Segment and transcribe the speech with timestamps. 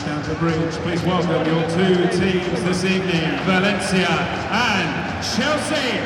[0.00, 4.08] Stamford Bridge, please welcome your two teams this evening, Valencia
[4.50, 6.00] and Chelsea.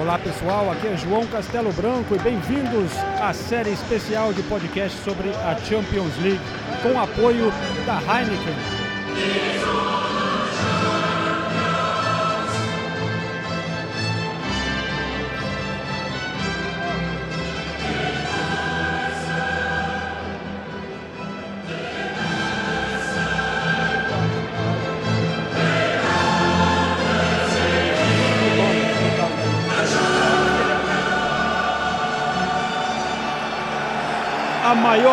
[0.00, 2.90] Olá pessoal, aqui é João Castelo Branco e bem-vindos
[3.20, 6.40] à série especial de podcast sobre a Champions League
[6.82, 7.52] com apoio
[7.86, 9.81] da Heineken.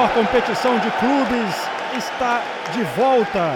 [0.10, 2.42] Competição de clubes está
[2.74, 3.54] de volta.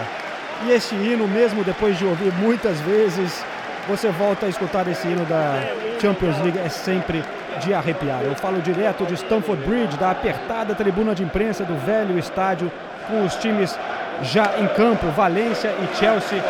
[0.65, 3.43] E este hino, mesmo depois de ouvir muitas vezes,
[3.87, 5.61] você volta a escutar esse hino da
[6.01, 7.23] Champions League, é sempre
[7.59, 8.21] de arrepiar.
[8.23, 12.71] Eu falo direto de Stamford Bridge, da apertada tribuna de imprensa do velho estádio,
[13.07, 13.77] com os times
[14.21, 16.41] já em campo, Valência e Chelsea,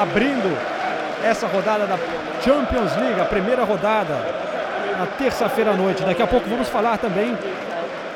[0.00, 0.56] abrindo
[1.24, 1.98] essa rodada da
[2.42, 4.14] Champions League, a primeira rodada,
[4.98, 6.02] na terça-feira à noite.
[6.02, 7.36] Daqui a pouco vamos falar também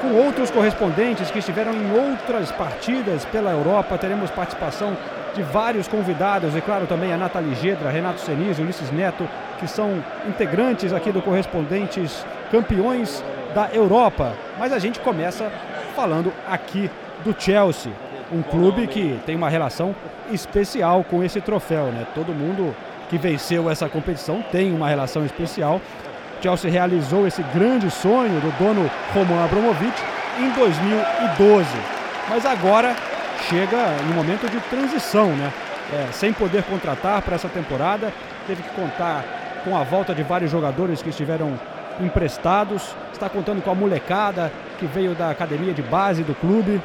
[0.03, 3.97] com outros correspondentes que estiveram em outras partidas pela Europa.
[3.97, 4.97] Teremos participação
[5.33, 9.27] de vários convidados e, claro, também a Nathalie Gedra, Renato Senise, Ulisses Neto,
[9.61, 14.33] que são integrantes aqui do Correspondentes Campeões da Europa.
[14.59, 15.51] Mas a gente começa
[15.95, 16.91] falando aqui
[17.25, 17.93] do Chelsea,
[18.33, 19.95] um clube que tem uma relação
[20.33, 22.07] especial com esse troféu, né?
[22.13, 22.75] Todo mundo
[23.09, 25.81] que venceu essa competição tem uma relação especial
[26.43, 29.95] Chelsea realizou esse grande sonho do dono Roman Abramovich
[30.39, 31.67] em 2012.
[32.29, 32.97] Mas agora
[33.49, 35.53] chega no momento de transição, né?
[35.93, 38.13] É, sem poder contratar para essa temporada,
[38.47, 39.25] teve que contar
[39.63, 41.59] com a volta de vários jogadores que estiveram
[42.01, 46.81] emprestados, está contando com a molecada que veio da academia de base do clube,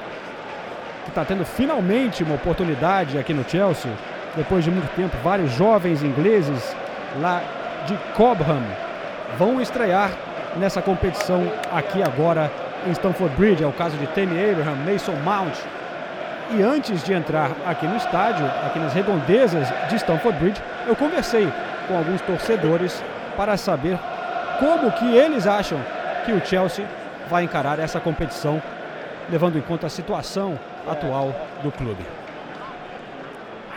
[1.05, 3.91] que está tendo finalmente uma oportunidade aqui no Chelsea,
[4.35, 6.75] depois de muito tempo, vários jovens ingleses
[7.21, 7.41] lá
[7.87, 8.61] de Cobham,
[9.37, 10.11] vão estrear
[10.55, 12.51] nessa competição aqui agora
[12.85, 13.63] em Stamford Bridge.
[13.63, 15.55] É o caso de Tammy Abraham, Mason Mount.
[16.51, 21.51] E antes de entrar aqui no estádio, aqui nas redondezas de Stamford Bridge, eu conversei
[21.87, 23.03] com alguns torcedores
[23.35, 23.99] para saber
[24.59, 25.79] como que eles acham
[26.25, 26.85] que o Chelsea
[27.29, 28.61] vai encarar essa competição,
[29.29, 30.57] levando em conta a situação
[30.89, 32.05] atual do clube.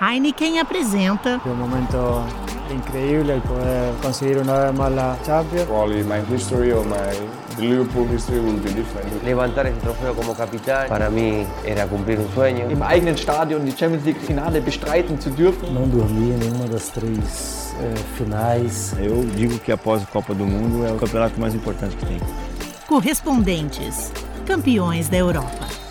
[0.00, 1.38] Heineken apresenta.
[1.44, 2.24] Un momento
[2.72, 5.66] increíble el poder conseguir una vez más la Champions.
[5.66, 6.96] Probably my history or my
[7.56, 9.22] the Liverpool history will be different.
[9.22, 12.70] Levantar este trofeo como capitán para mí era cumplir un sueño.
[12.70, 15.70] Im eigenen Stadion die Champions League Finale bestreiten zu dürfen.
[15.74, 18.94] Não dormi em nenhuma das três eh, finais.
[18.98, 22.20] Eu digo que após a Copa do Mundo é o campeonato mais importante que tem.
[22.86, 24.10] Correspondentes,
[24.46, 25.89] campeões da Europa.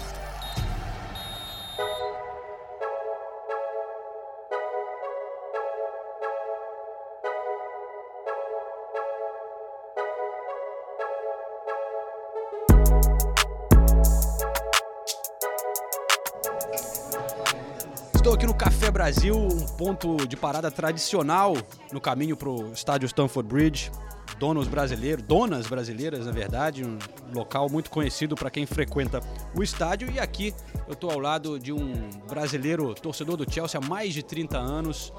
[19.09, 21.57] Brasil, um ponto de parada tradicional
[21.91, 23.91] no caminho para o estádio Stamford Bridge.
[24.37, 26.99] Donos brasileiros, donas brasileiras, na verdade, um
[27.33, 29.19] local muito conhecido para quem frequenta
[29.55, 30.11] o estádio.
[30.11, 30.53] E aqui
[30.87, 31.91] eu estou ao lado de um
[32.29, 35.11] brasileiro torcedor do Chelsea há mais de 30 anos,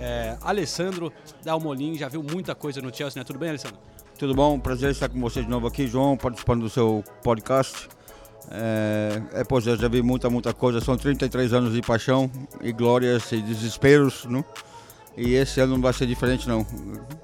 [0.00, 1.12] é, Alessandro
[1.44, 1.94] Dalmolin.
[1.94, 3.24] Já viu muita coisa no Chelsea, né?
[3.24, 3.78] Tudo bem, Alessandro?
[4.18, 4.58] Tudo bom?
[4.58, 7.95] Prazer estar com você de novo aqui, João, participando do seu podcast.
[8.50, 10.80] É, é pois eu já vi muita, muita coisa.
[10.80, 12.30] São 33 anos de paixão
[12.62, 14.44] e glórias e desesperos, não?
[15.16, 16.64] E esse ano não vai ser diferente, não.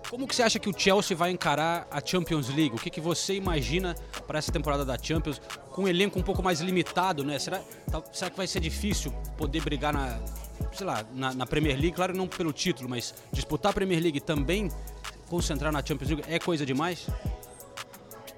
[0.08, 2.74] Como que você acha que o Chelsea vai encarar a Champions League?
[2.74, 3.94] O que, que você imagina
[4.26, 5.40] para essa temporada da Champions
[5.70, 7.38] com um elenco um pouco mais limitado, né?
[7.38, 7.60] Será,
[7.90, 10.18] tá- será que vai ser difícil poder brigar na,
[10.72, 11.92] sei lá, na, na Premier League?
[11.92, 14.70] Claro, não pelo título, mas disputar a Premier League também
[15.28, 17.06] concentrar na Champions League é coisa demais?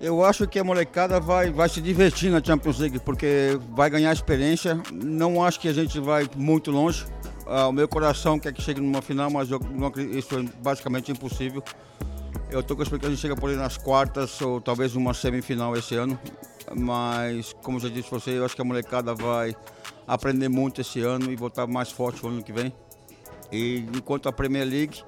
[0.04, 4.12] Eu acho que a molecada vai, vai se divertir na Champions League, porque vai ganhar
[4.12, 4.78] experiência.
[4.92, 7.06] Não acho que a gente vai muito longe.
[7.46, 11.10] Ah, o meu coração quer que chegue numa final, mas eu não isso é basicamente
[11.10, 11.64] impossível.
[12.50, 15.74] Eu estou com a expectativa de chegar por aí nas quartas ou talvez numa semifinal
[15.74, 16.18] esse ano.
[16.76, 19.56] Mas, como já disse você, eu acho que a molecada vai
[20.06, 22.70] aprender muito esse ano e voltar mais forte no ano que vem.
[23.50, 25.02] E enquanto a Premier League,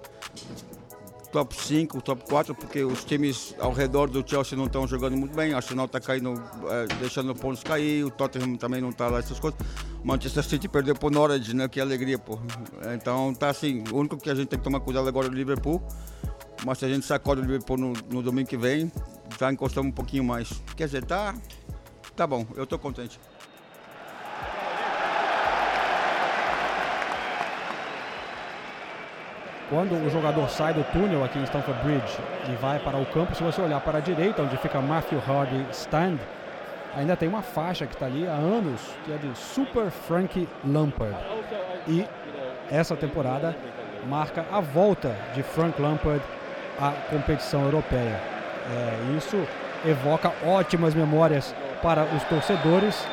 [1.36, 5.36] top 5, top 4, porque os times ao redor do Chelsea não estão jogando muito
[5.36, 5.52] bem.
[5.52, 9.38] O Arsenal está caindo, eh, deixando pontos cair, o Tottenham também não está lá, essas
[9.38, 9.60] coisas.
[10.02, 11.68] Manchester City perdeu pro Norwich, né?
[11.68, 12.38] Que alegria, pô.
[12.94, 15.34] Então tá assim, o único que a gente tem que tomar cuidado agora é o
[15.34, 15.82] Liverpool.
[16.64, 18.90] Mas se a gente sacode o Liverpool no, no domingo que vem,
[19.38, 20.50] já encostamos um pouquinho mais.
[20.74, 21.34] Quer dizer, tá,
[22.16, 23.20] tá bom, eu tô contente.
[29.68, 32.18] Quando o jogador sai do túnel aqui em Stamford Bridge
[32.48, 35.66] e vai para o campo, se você olhar para a direita, onde fica Matthew Hardy
[35.72, 36.18] Stand,
[36.96, 41.16] ainda tem uma faixa que está ali há anos, que é de Super Frank Lampard.
[41.88, 42.06] E
[42.70, 43.56] essa temporada
[44.06, 46.22] marca a volta de Frank Lampard
[46.80, 48.20] à competição europeia.
[48.70, 49.36] É, isso
[49.84, 53.06] evoca ótimas memórias para os torcedores.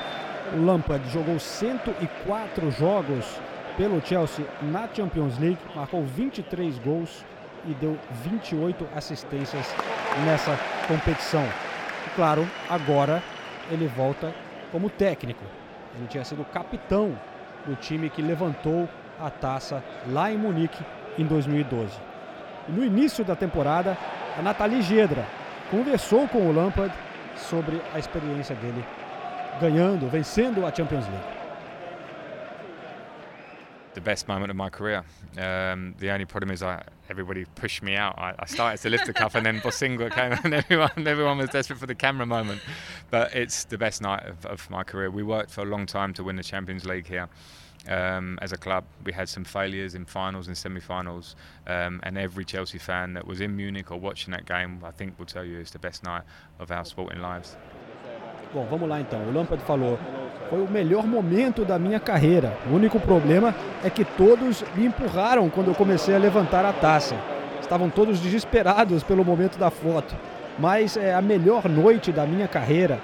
[0.55, 3.39] Lampard jogou 104 jogos
[3.77, 7.25] pelo Chelsea na Champions League, marcou 23 gols
[7.65, 9.73] e deu 28 assistências
[10.25, 11.43] nessa competição.
[12.07, 13.23] E claro, agora
[13.71, 14.33] ele volta
[14.71, 15.43] como técnico.
[15.95, 17.17] Ele tinha sido capitão
[17.65, 18.87] do time que levantou
[19.19, 20.83] a taça lá em Munique
[21.17, 21.91] em 2012.
[22.67, 23.97] E no início da temporada,
[24.37, 25.25] a Nathalie Gedra
[25.69, 26.93] conversou com o Lampard
[27.35, 28.83] sobre a experiência dele
[29.59, 31.42] ganhando, vencendo a Champions League.
[33.93, 35.03] The best moment of my career.
[35.37, 38.17] Um, the only problem is I, everybody pushed me out.
[38.17, 41.49] I, I started to lift the cup and then Bosinga came and everyone, everyone was
[41.49, 42.61] desperate for the camera moment.
[43.09, 45.09] But it's the best night of, of my career.
[45.11, 47.29] We worked for a long time to win the Champions League here.
[47.87, 51.35] Um, as a club, we had some failures in finals and semi-finals,
[51.67, 55.19] um, and every Chelsea fan that was in Munich or watching that game, I think,
[55.19, 56.23] will tell you it's the best night
[56.59, 57.57] of our sporting lives.
[58.53, 59.19] Bom, vamos lá então.
[59.27, 59.97] O Lampard falou:
[60.47, 62.55] foi o melhor momento da minha carreira.
[62.69, 67.15] O único problema é que todos me empurraram quando eu comecei a levantar a taça.
[67.59, 70.15] Estavam todos desesperados pelo momento da foto.
[70.59, 72.99] Mas é a melhor noite da minha carreira.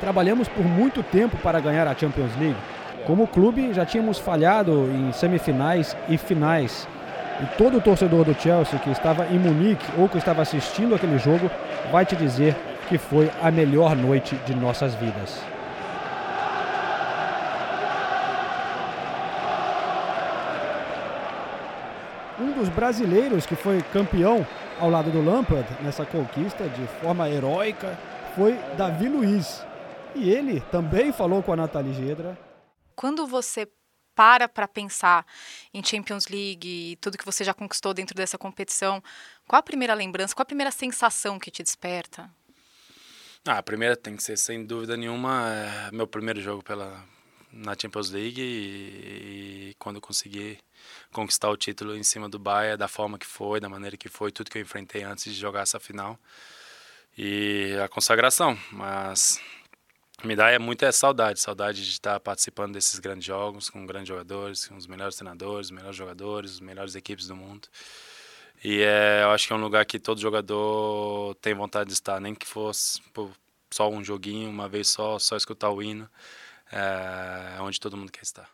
[0.00, 2.58] Trabalhamos por muito tempo para ganhar a Champions League.
[3.06, 6.86] Como clube, já tínhamos falhado em semifinais e finais.
[7.40, 11.50] E todo torcedor do Chelsea que estava em Munique ou que estava assistindo aquele jogo
[11.90, 12.54] vai te dizer
[12.88, 15.40] que foi a melhor noite de nossas vidas.
[22.38, 24.46] Um dos brasileiros que foi campeão
[24.80, 27.98] ao lado do Lampard nessa conquista de forma heróica
[28.34, 29.64] foi Davi Luiz.
[30.14, 32.38] E ele também falou com a Nathalie Gedra.
[32.96, 33.68] Quando você
[34.14, 35.26] para para pensar
[35.72, 39.02] em Champions League e tudo que você já conquistou dentro dessa competição,
[39.46, 42.30] qual a primeira lembrança, qual a primeira sensação que te desperta?
[43.46, 47.04] Ah, a primeira tem que ser, sem dúvida nenhuma, é meu primeiro jogo pela,
[47.52, 50.58] na Champions League e, e, quando eu consegui
[51.12, 54.32] conquistar o título em cima do Bayern, da forma que foi, da maneira que foi,
[54.32, 56.18] tudo que eu enfrentei antes de jogar essa final
[57.18, 58.58] e a consagração.
[58.72, 59.38] Mas
[60.24, 64.66] me dá é muita saudade, saudade de estar participando desses grandes jogos com grandes jogadores,
[64.66, 67.68] com os melhores treinadores, os melhores jogadores, as melhores equipes do mundo.
[68.64, 72.18] E é, eu acho que é um lugar que todo jogador tem vontade de estar,
[72.18, 73.28] nem que fosse pô,
[73.70, 76.08] só um joguinho, uma vez só, só escutar o hino,
[76.72, 78.48] é onde todo mundo quer estar.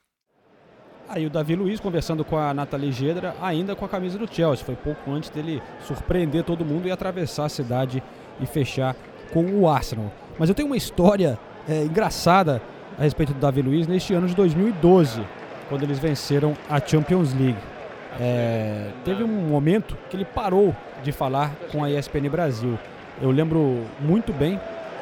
[1.09, 4.65] Aí o Davi Luiz conversando com a Nathalie Gedra, ainda com a camisa do Chelsea.
[4.65, 8.03] Foi pouco antes dele surpreender todo mundo e atravessar a cidade
[8.41, 8.97] e fechar
[9.33, 10.13] com o Arsenal.
[10.39, 12.61] Mas eu tenho uma história é, engraçada
[12.99, 15.25] a respeito do Davi Luiz neste ano de 2012,
[15.69, 17.70] quando eles venceram a Champions League.
[18.19, 22.79] É, teve um momento que ele parou de falar com a ESPN Brasil.
[23.21, 24.59] Eu lembro muito bem,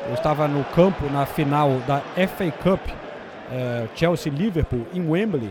[0.08, 2.80] eu estava no campo na final da FA Cup,
[3.52, 5.50] é, Chelsea-Liverpool, em Wembley,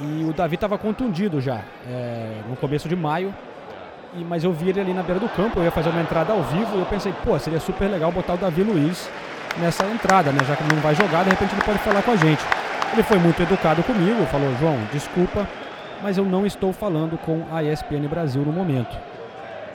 [0.00, 3.34] e o Davi estava contundido já, é, no começo de maio,
[4.14, 6.32] e, mas eu vi ele ali na beira do campo, eu ia fazer uma entrada
[6.32, 9.10] ao vivo, e eu pensei, pô, seria super legal botar o Davi Luiz
[9.58, 12.16] nessa entrada, né, já que não vai jogar, de repente ele pode falar com a
[12.16, 12.42] gente.
[12.92, 15.46] Ele foi muito educado comigo, falou, João, desculpa,
[16.02, 18.96] mas eu não estou falando com a ESPN Brasil no momento.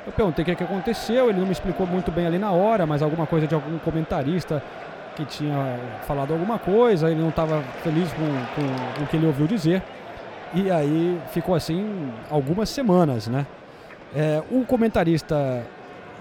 [0.05, 2.51] Eu perguntei o que, é que aconteceu, ele não me explicou muito bem ali na
[2.51, 4.63] hora, mas alguma coisa de algum comentarista
[5.15, 9.45] que tinha falado alguma coisa, ele não estava feliz com, com, o que ele ouviu
[9.45, 9.83] dizer.
[10.53, 13.45] E aí ficou assim algumas semanas, né?
[14.15, 15.63] É, o comentarista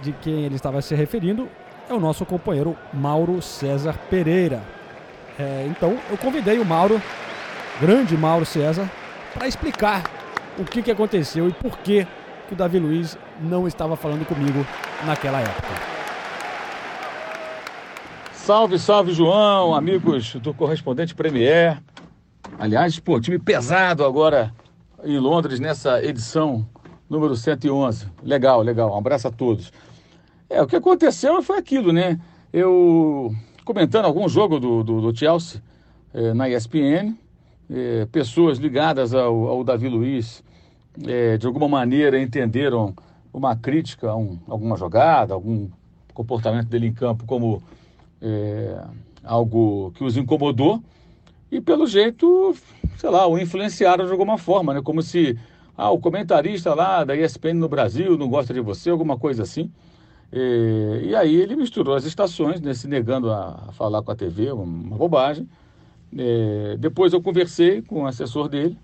[0.03, 1.49] de quem ele estava se referindo
[1.89, 4.63] é o nosso companheiro Mauro César Pereira.
[5.39, 7.01] É, então eu convidei o Mauro,
[7.81, 8.89] grande Mauro César,
[9.35, 10.05] para explicar
[10.59, 12.07] o que, que aconteceu e por que,
[12.49, 14.67] que o Davi Luiz não estava falando comigo
[15.07, 15.69] naquela época.
[18.33, 21.81] Salve, salve, João, amigos do correspondente Premier.
[22.59, 24.53] Aliás, pô, time pesado agora
[25.05, 26.67] em Londres nessa edição
[27.09, 28.07] número 111.
[28.23, 28.93] Legal, legal.
[28.93, 29.73] Um abraço a todos.
[30.49, 32.19] É, o que aconteceu foi aquilo, né?
[32.53, 33.33] Eu
[33.65, 35.63] comentando algum jogo do, do, do Chelsea
[36.13, 37.15] é, na ESPN,
[37.71, 40.43] é, pessoas ligadas ao, ao Davi Luiz,
[41.07, 42.95] é, de alguma maneira entenderam
[43.33, 45.69] uma crítica a um, alguma jogada, algum
[46.13, 47.63] comportamento dele em campo como
[48.21, 48.83] é,
[49.23, 50.83] algo que os incomodou
[51.51, 52.55] e pelo jeito,
[52.97, 54.81] sei lá, o influenciaram de alguma forma, né?
[54.83, 55.39] Como se
[55.77, 59.71] ah, o comentarista lá da ESPN no Brasil não gosta de você, alguma coisa assim.
[60.33, 64.15] E, e aí ele misturou as estações, né, se negando a, a falar com a
[64.15, 65.49] TV, uma bobagem.
[66.17, 68.77] É, depois eu conversei com o assessor dele,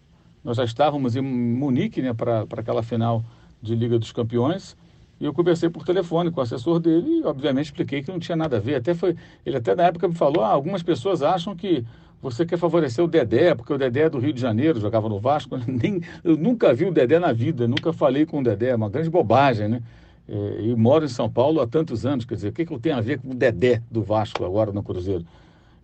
[0.44, 3.24] nós já estávamos em Munique né, para aquela final
[3.60, 4.76] de Liga dos Campeões,
[5.18, 8.36] e eu conversei por telefone com o assessor dele e, obviamente, expliquei que não tinha
[8.36, 8.76] nada a ver.
[8.76, 11.84] Até foi, ele até na época me falou, ah, algumas pessoas acham que
[12.20, 15.18] você quer favorecer o Dedé, porque o Dedé é do Rio de Janeiro, jogava no
[15.18, 15.58] Vasco.
[15.66, 18.90] Nem, eu nunca vi o Dedé na vida, nunca falei com o Dedé, é uma
[18.90, 19.82] grande bobagem, né?
[20.28, 22.80] É, e moro em São Paulo há tantos anos, quer dizer, o que, que eu
[22.80, 25.24] tenho a ver com o Dedé do Vasco agora no Cruzeiro?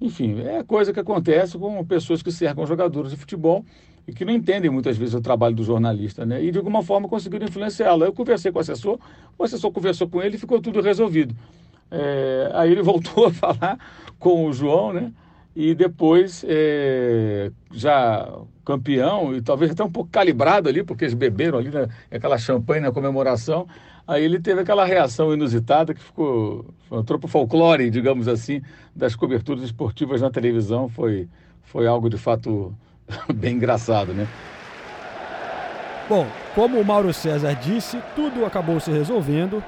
[0.03, 3.65] Enfim, é coisa que acontece com pessoas que cercam jogadores de futebol
[4.07, 6.43] e que não entendem muitas vezes o trabalho do jornalista, né?
[6.43, 8.05] E de alguma forma conseguiram influenciá-lo.
[8.05, 8.99] Eu conversei com o assessor,
[9.39, 11.37] o assessor conversou com ele e ficou tudo resolvido.
[11.89, 13.79] É, aí ele voltou a falar
[14.19, 15.13] com o João, né?
[15.55, 18.29] E depois, é, já
[18.65, 22.81] campeão, e talvez até um pouco calibrado ali, porque eles beberam ali né, aquela champanhe
[22.81, 23.69] na comemoração,
[24.07, 28.61] Aí ele teve aquela reação inusitada que ficou, entrou para o folclore, digamos assim,
[28.95, 30.89] das coberturas esportivas na televisão.
[30.89, 31.29] Foi,
[31.63, 32.75] foi algo de fato
[33.33, 34.27] bem engraçado, né?
[36.09, 39.63] Bom, como o Mauro César disse, tudo acabou se resolvendo.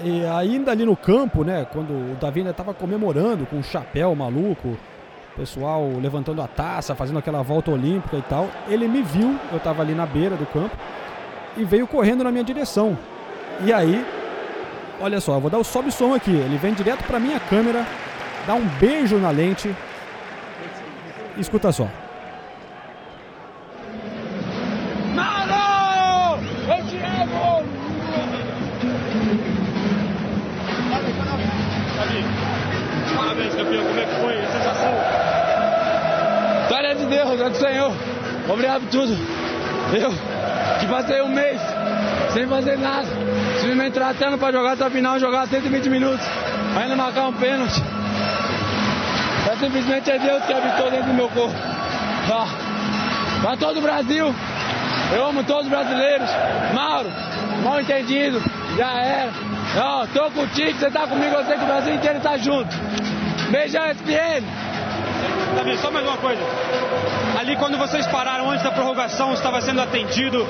[0.00, 3.62] E ainda ali no campo, né, quando o Davi ainda estava comemorando com o um
[3.62, 9.02] chapéu maluco, o pessoal levantando a taça, fazendo aquela volta olímpica e tal, ele me
[9.02, 10.76] viu, eu estava ali na beira do campo,
[11.56, 12.96] e veio correndo na minha direção.
[13.62, 14.04] E aí,
[15.00, 16.30] olha só, vou dar o sobe som aqui.
[16.30, 17.86] Ele vem direto para minha câmera,
[18.46, 19.74] dá um beijo na lente.
[21.36, 21.88] Escuta só.
[37.34, 37.92] Como é do Senhor.
[38.48, 39.12] Obrigado por tudo.
[39.92, 40.10] Eu
[40.78, 41.60] que passei um mês
[42.32, 43.23] sem fazer nada.
[43.64, 46.20] Simplesmente tratando para jogar até o final, jogar 120 minutos,
[46.78, 47.80] ainda marcar um pênalti.
[49.50, 51.54] É simplesmente é Deus que habitou dentro do meu corpo.
[52.28, 52.46] Tá.
[53.40, 54.34] Para todo o Brasil,
[55.14, 56.28] eu amo todos os brasileiros.
[56.74, 57.08] Mauro,
[57.62, 58.42] mal entendido,
[58.76, 59.32] já era.
[59.78, 62.68] Ó, tô contigo, você tá comigo, eu sei que o Brasil inteiro tá junto.
[63.50, 64.44] Beijão, SPN!
[65.56, 66.42] Davi, só mais uma coisa.
[67.38, 70.46] Ali quando vocês pararam antes da prorrogação, estava sendo atendido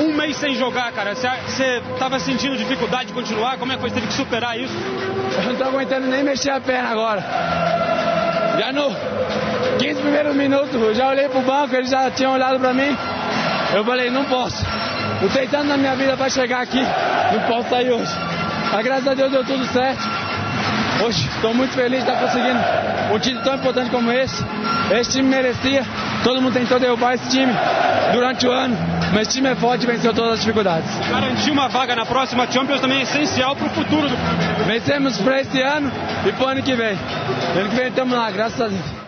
[0.00, 1.14] um mês sem jogar, cara.
[1.14, 3.58] Você estava sentindo dificuldade de continuar?
[3.58, 3.82] Como é que?
[3.82, 4.74] Você teve que superar isso?
[5.36, 7.22] Eu não tô aguentando nem mexer a perna agora.
[8.58, 8.90] Já no
[9.78, 12.96] 15 primeiros minutos, eu já olhei pro banco, eles já tinham olhado pra mim.
[13.74, 14.64] Eu falei, não posso.
[15.20, 16.80] Eu tentando na minha vida para chegar aqui,
[17.32, 18.12] não posso sair hoje.
[18.72, 20.02] Mas graças a Deus deu tudo certo.
[21.04, 22.58] Hoje estou muito feliz de estar conseguindo
[23.12, 24.44] um título tão importante como esse.
[24.92, 25.84] Esse time merecia,
[26.24, 27.52] todo mundo tentou derrubar esse time
[28.12, 28.76] durante o ano,
[29.12, 30.90] mas esse time é forte e venceu todas as dificuldades.
[31.08, 34.64] Garantir uma vaga na próxima Champions também é essencial para o futuro do clube.
[34.66, 35.92] Vencemos para esse ano
[36.26, 36.96] e para o ano que vem.
[37.56, 39.04] Ano que vem estamos lá, graças a Deus.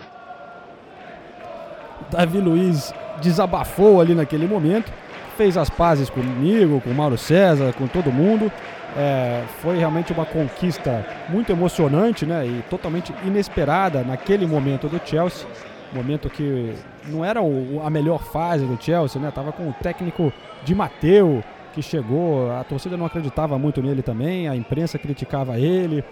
[2.11, 4.91] Davi Luiz desabafou ali naquele momento,
[5.35, 8.51] fez as pazes comigo, com o Mauro César, com todo mundo.
[8.95, 15.45] É, foi realmente uma conquista muito emocionante né, e totalmente inesperada naquele momento do Chelsea.
[15.93, 16.73] Momento que
[17.05, 19.31] não era o, a melhor fase do Chelsea, né?
[19.31, 20.31] Tava com o técnico
[20.63, 26.03] de Mateu que chegou, a torcida não acreditava muito nele também, a imprensa criticava ele.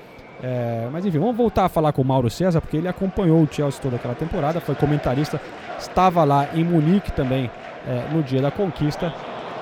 [0.43, 3.47] É, mas enfim, vamos voltar a falar com o Mauro César, porque ele acompanhou o
[3.51, 5.41] Chelsea toda aquela temporada, foi comentarista,
[5.79, 7.49] estava lá em Munique também
[7.87, 9.11] é, no dia da conquista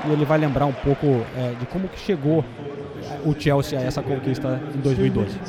[0.06, 2.44] e ele vai lembrar um pouco é, de como que chegou
[3.26, 5.40] o Chelsea a essa conquista em 2012.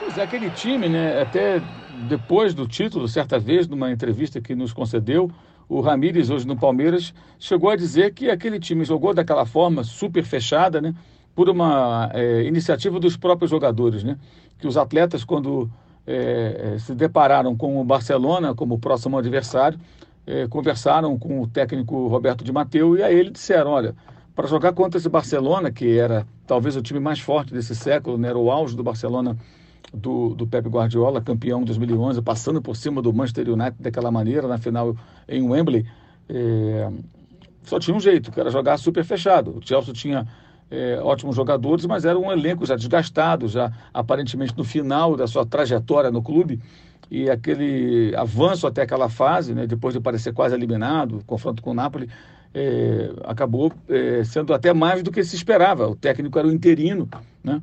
[0.00, 1.62] Pois é, aquele time, né, até
[2.08, 5.30] depois do título, certa vez, numa entrevista que nos concedeu,
[5.68, 10.22] o Ramires, hoje no Palmeiras, chegou a dizer que aquele time jogou daquela forma super
[10.22, 10.94] fechada, né,
[11.34, 14.16] por uma é, iniciativa dos próprios jogadores, né,
[14.58, 15.68] que os atletas, quando
[16.06, 19.78] é, se depararam com o Barcelona como próximo adversário,
[20.26, 23.94] é, conversaram com o técnico Roberto de Mateu e a ele disseram, olha,
[24.34, 28.28] para jogar contra esse Barcelona, que era talvez o time mais forte desse século, né?
[28.28, 29.36] era o auge do Barcelona
[29.96, 34.46] do, do Pep Guardiola, campeão em 2011, passando por cima do Manchester United daquela maneira
[34.46, 34.94] na final
[35.28, 35.86] em Wembley.
[36.28, 36.90] É,
[37.62, 39.56] só tinha um jeito, que era jogar super fechado.
[39.56, 40.26] O Chelsea tinha
[40.70, 45.46] é, ótimos jogadores, mas era um elenco já desgastado, já aparentemente no final da sua
[45.46, 46.60] trajetória no clube.
[47.10, 51.74] E aquele avanço até aquela fase, né, depois de parecer quase eliminado, confronto com o
[51.74, 52.08] Napoli,
[52.52, 55.88] é, acabou é, sendo até mais do que se esperava.
[55.88, 57.08] O técnico era o interino,
[57.42, 57.62] né?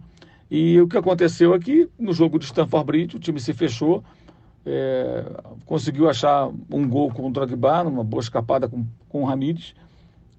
[0.50, 4.04] E o que aconteceu aqui, no jogo de Stamford Bridge, o time se fechou,
[4.66, 5.26] é,
[5.66, 9.74] conseguiu achar um gol com o Drogba, numa boa escapada com, com o Ramires,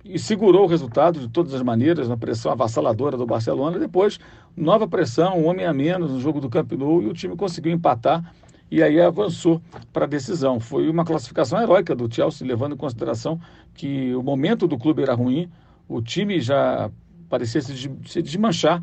[0.05, 3.79] e segurou o resultado de todas as maneiras, na pressão avassaladora do Barcelona.
[3.79, 4.19] Depois,
[4.57, 7.73] nova pressão, um homem a menos no jogo do Camp Nou, e o time conseguiu
[7.73, 8.35] empatar
[8.71, 10.61] e aí avançou para a decisão.
[10.61, 13.41] Foi uma classificação heróica do Chelsea, levando em consideração
[13.75, 15.51] que o momento do clube era ruim,
[15.89, 16.91] o time já
[17.29, 18.81] parecia se desmanchar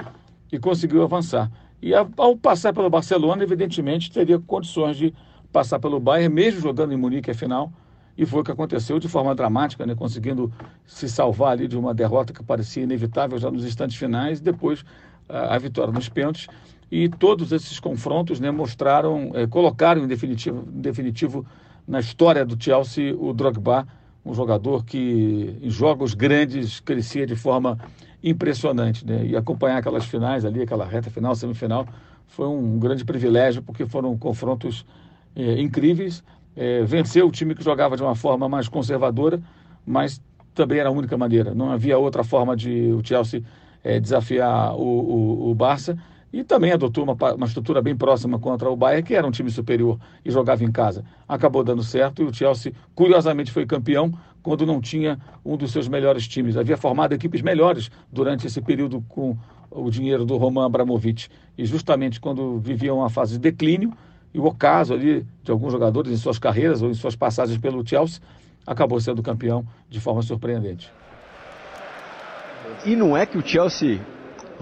[0.52, 1.52] e conseguiu avançar.
[1.82, 5.14] E ao passar pelo Barcelona, evidentemente, teria condições de
[5.52, 7.72] passar pelo Bayern, mesmo jogando em Munique a final,
[8.18, 10.52] e foi o que aconteceu de forma dramática, né, conseguindo
[10.86, 14.86] se salvar ali de uma derrota que parecia inevitável já nos instantes finais, depois
[15.28, 16.48] a, vitória nos pênaltis.
[16.92, 21.46] E todos esses confrontos né, mostraram, eh, colocaram em definitivo, em definitivo
[21.88, 23.88] na história do Chelsea o Drogba,
[24.26, 27.80] um jogador que em jogos grandes crescia de forma
[28.24, 29.06] impressionante.
[29.06, 29.26] Né?
[29.28, 31.88] E acompanhar aquelas finais ali, aquela reta final, semifinal,
[32.28, 34.86] foi um grande privilégio, porque foram confrontos
[35.36, 36.24] eh, incríveis.
[36.56, 39.42] Eh, venceu o time que jogava de uma forma mais conservadora,
[39.86, 40.22] mas
[40.54, 41.54] também era a única maneira.
[41.54, 43.44] Não havia outra forma de o Chelsea
[43.84, 45.98] eh, desafiar o, o, o Barça
[46.34, 49.52] e também adotou uma, uma estrutura bem próxima contra o Bayern, que era um time
[49.52, 51.04] superior e jogava em casa.
[51.28, 54.12] Acabou dando certo e o Chelsea, curiosamente, foi campeão
[54.42, 56.58] quando não tinha um dos seus melhores times.
[56.58, 59.38] Havia formado equipes melhores durante esse período com
[59.70, 61.30] o dinheiro do Roman Abramovich.
[61.58, 63.94] E justamente quando viviam uma fase de declínio,
[64.34, 67.86] e o ocaso ali de alguns jogadores em suas carreiras ou em suas passagens pelo
[67.86, 68.22] Chelsea,
[68.66, 70.92] acabou sendo campeão de forma surpreendente.
[72.86, 74.00] E não é que o Chelsea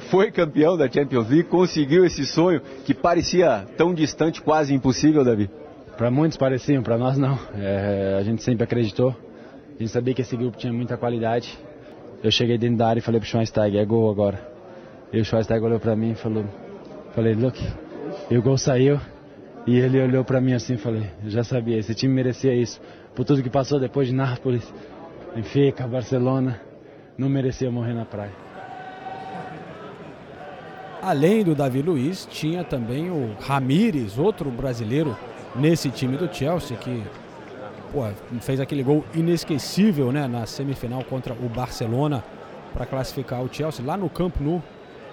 [0.09, 5.50] foi campeão da Champions League, conseguiu esse sonho que parecia tão distante, quase impossível, Davi?
[5.98, 7.38] Para muitos pareciam, para nós não.
[7.55, 9.15] É, a gente sempre acreditou.
[9.79, 11.57] A gente sabia que esse grupo tinha muita qualidade.
[12.21, 14.38] Eu cheguei dentro da área e falei pro Schweinsteiger, é gol agora.
[15.13, 16.43] E o Schweinsteiger olhou para mim e falou,
[17.15, 17.57] falei, look,
[18.29, 19.00] e o gol saiu.
[19.65, 22.82] E ele olhou para mim assim e falei, já sabia, esse time merecia isso.
[23.15, 24.69] Por tudo que passou depois de Nápoles,
[25.34, 26.60] Benfica, Barcelona,
[27.17, 28.34] não merecia morrer na praia.
[31.01, 35.17] Além do Davi Luiz, tinha também o Ramires, outro brasileiro
[35.56, 37.01] nesse time do Chelsea, que
[37.91, 38.08] pô,
[38.41, 42.23] fez aquele gol inesquecível né, na semifinal contra o Barcelona
[42.73, 44.62] para classificar o Chelsea lá no Camp Nou.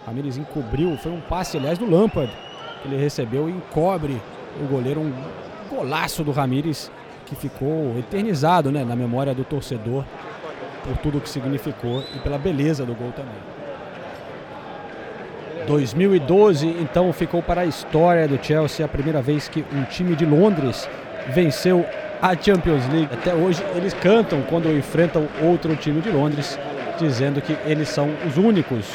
[0.07, 2.33] Ramires encobriu, foi um passe, aliás, do Lampard,
[2.81, 4.21] que ele recebeu e encobre
[4.61, 5.01] o goleiro.
[5.01, 5.13] Um
[5.69, 6.91] golaço do Ramires
[7.25, 10.05] que ficou eternizado né, na memória do torcedor
[10.85, 13.35] por tudo que significou e pela beleza do gol também.
[15.67, 20.25] 2012, então, ficou para a história do Chelsea a primeira vez que um time de
[20.25, 20.89] Londres
[21.31, 21.85] venceu
[22.23, 23.09] a Champions League.
[23.13, 26.59] Até hoje eles cantam quando enfrentam outro time de Londres,
[26.99, 28.87] dizendo que eles são os únicos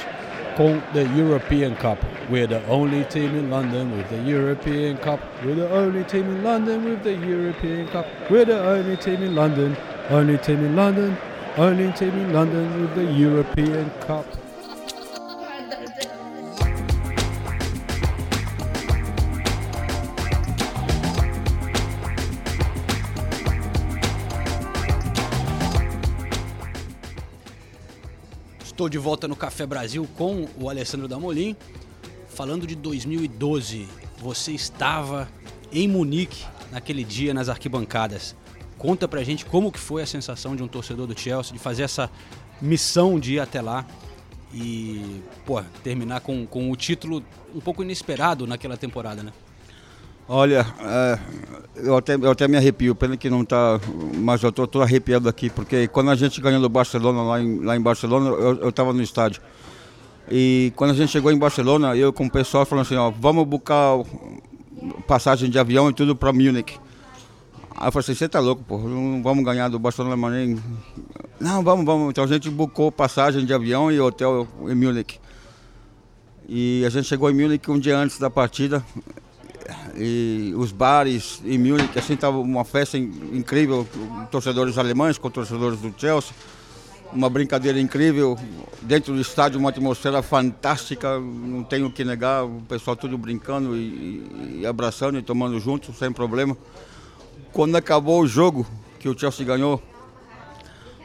[0.56, 1.98] com the European Cup.
[2.30, 5.20] We're the only team in London with the European Cup.
[5.44, 8.06] We're the only team in London with the European Cup.
[8.30, 9.76] We're the only team in London,
[10.10, 11.18] only team in London,
[11.58, 14.26] only team in London with the European Cup.
[28.82, 31.56] Estou de volta no Café Brasil com o Alessandro Damolin,
[32.28, 33.88] falando de 2012.
[34.18, 35.30] Você estava
[35.72, 38.36] em Munique naquele dia nas arquibancadas.
[38.80, 41.84] Conta pra gente como que foi a sensação de um torcedor do Chelsea de fazer
[41.84, 42.10] essa
[42.60, 43.86] missão de ir até lá
[44.52, 49.32] e, pô, terminar com, com o título um pouco inesperado naquela temporada, né?
[50.34, 51.20] Olha, é,
[51.76, 53.82] eu, até, eu até me arrepio, pena que não está,
[54.16, 57.76] mas eu estou arrepiado aqui, porque quando a gente ganhou do Barcelona, lá em, lá
[57.76, 59.42] em Barcelona, eu estava no estádio.
[60.32, 63.46] E quando a gente chegou em Barcelona, eu com o pessoal falando assim, ó, vamos
[63.46, 64.02] buscar
[65.06, 66.80] passagem de avião e tudo para Munich.
[67.76, 70.58] Aí eu falei assim, você tá louco, pô, não vamos ganhar do Barcelona, mas nem...
[71.42, 72.10] Não, vamos, vamos.
[72.10, 75.20] Então a gente buscou passagem de avião e hotel em Munich.
[76.48, 78.82] E a gente chegou em Munich um dia antes da partida
[79.96, 83.88] e os bares em Munique, assim, estava uma festa incrível,
[84.30, 86.34] torcedores alemães com torcedores do Chelsea,
[87.14, 88.38] uma brincadeira incrível,
[88.82, 93.76] dentro do estádio uma atmosfera fantástica, não tenho o que negar, o pessoal tudo brincando
[93.76, 96.56] e, e abraçando e tomando junto, sem problema.
[97.52, 98.66] Quando acabou o jogo,
[99.00, 99.82] que o Chelsea ganhou,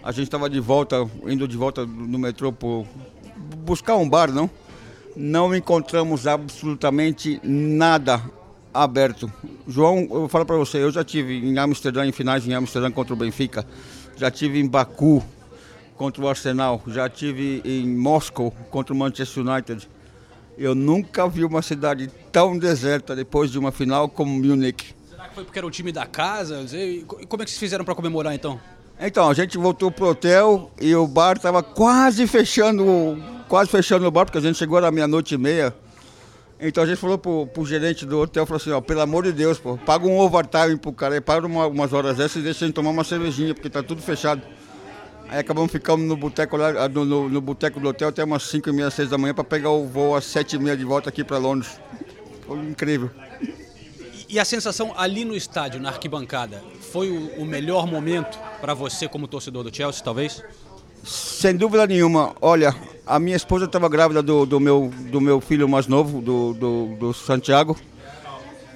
[0.02, 2.86] a gente estava de volta, indo de volta no metrô por
[3.64, 4.48] buscar um bar, não?
[5.16, 8.22] Não encontramos absolutamente nada
[8.82, 9.30] aberto.
[9.66, 12.90] João, eu vou falar para você, eu já tive em Amsterdã, em finais em Amsterdã
[12.90, 13.66] contra o Benfica,
[14.16, 15.22] já tive em Baku
[15.96, 19.88] contra o Arsenal, já tive em Moscou contra o Manchester United.
[20.58, 24.94] Eu nunca vi uma cidade tão deserta depois de uma final como Munich.
[25.34, 26.64] Foi porque era o time da casa?
[26.72, 28.58] E como é que vocês fizeram para comemorar então?
[28.98, 34.10] Então, a gente voltou pro hotel e o bar estava quase fechando, quase fechando o
[34.10, 35.74] bar, porque a gente chegou na meia-noite e meia.
[36.58, 39.32] Então a gente falou pro, pro gerente do hotel, falou assim, ó, pelo amor de
[39.32, 42.68] Deus, pô, paga um overtime pro cara, paga uma, umas horas dessas e deixa a
[42.68, 44.40] gente tomar uma cervejinha, porque tá tudo fechado.
[45.28, 48.44] Aí acabamos ficando no boteco lá, ah, no, no, no boteco do hotel até umas
[48.44, 50.84] 5 e meia, 6 da manhã para pegar o voo às 7 e meia de
[50.84, 51.78] volta aqui para Londres.
[52.46, 53.10] Foi incrível.
[54.28, 59.08] E a sensação ali no estádio, na arquibancada, foi o, o melhor momento para você
[59.08, 60.42] como torcedor do Chelsea, talvez?
[61.06, 62.34] Sem dúvida nenhuma.
[62.40, 62.74] Olha,
[63.06, 66.96] a minha esposa estava grávida do, do, meu, do meu filho mais novo, do, do,
[66.96, 67.76] do Santiago.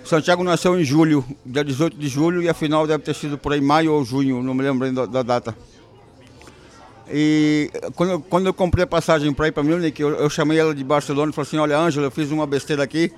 [0.05, 3.53] Santiago nasceu em julho, dia 18 de julho, e a final deve ter sido por
[3.53, 5.57] aí maio ou junho, não me lembro da, da data.
[7.12, 10.59] E quando, eu, quando eu comprei a passagem para ir para Munich, eu, eu, chamei
[10.59, 13.12] ela de Barcelona e falei assim, olha Ângela, eu fiz uma besteira aqui.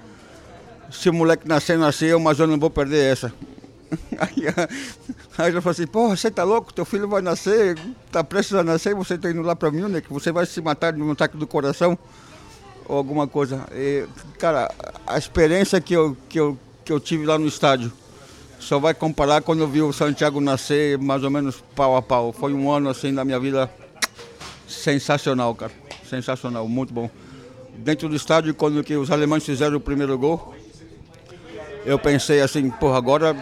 [0.91, 3.33] Se o moleque nascer, nasceu, mas eu não vou perder essa.
[4.19, 4.47] Aí,
[5.39, 6.73] aí ela falou assim, porra, você tá louco?
[6.73, 7.79] Teu filho vai nascer,
[8.11, 11.03] tá prestes a nascer, você tá indo lá para Munich, você vai se matar de
[11.03, 11.99] um ataque do coração
[12.89, 13.67] ou alguma coisa.
[13.73, 14.07] E,
[14.39, 14.71] cara,
[15.07, 17.93] a experiência que eu, que, eu, que eu tive lá no estádio,
[18.59, 22.33] só vai comparar quando eu vi o Santiago nascer mais ou menos pau a pau.
[22.33, 23.69] Foi um ano assim da minha vida
[24.69, 25.73] sensacional, cara.
[26.09, 27.11] Sensacional, muito bom.
[27.77, 30.55] Dentro do estádio, quando que os alemães fizeram o primeiro gol,
[31.85, 33.37] eu pensei assim, porra, agora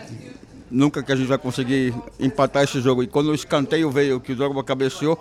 [0.70, 3.02] nunca que a gente vai conseguir empatar esse jogo.
[3.02, 5.18] E quando o escanteio veio, que o jogo cabeceou,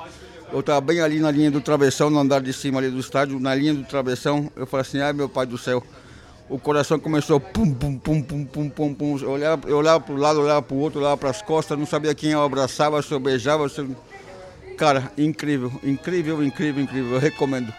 [0.52, 3.40] eu estava bem ali na linha do travessão, no andar de cima ali do estádio,
[3.40, 5.84] na linha do travessão, eu falei assim, ai meu pai do céu.
[6.50, 9.18] O coração começou pum, pum, pum, pum, pum, pum, pum.
[9.22, 11.78] Eu olhava, eu olhava para o lado, olhava para o outro, olhava para as costas,
[11.78, 13.86] não sabia quem eu abraçava, se eu beijava, se
[14.76, 17.14] Cara, incrível, incrível, incrível, incrível.
[17.16, 17.72] Eu recomendo.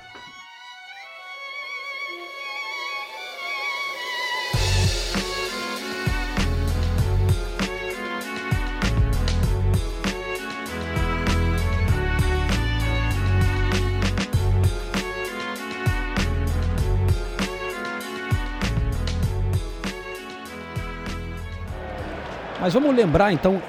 [22.70, 23.61] Mas vamos lembrar então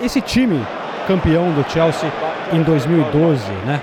[0.00, 0.64] esse time
[1.08, 2.08] campeão do Chelsea
[2.52, 3.80] em 2012, né?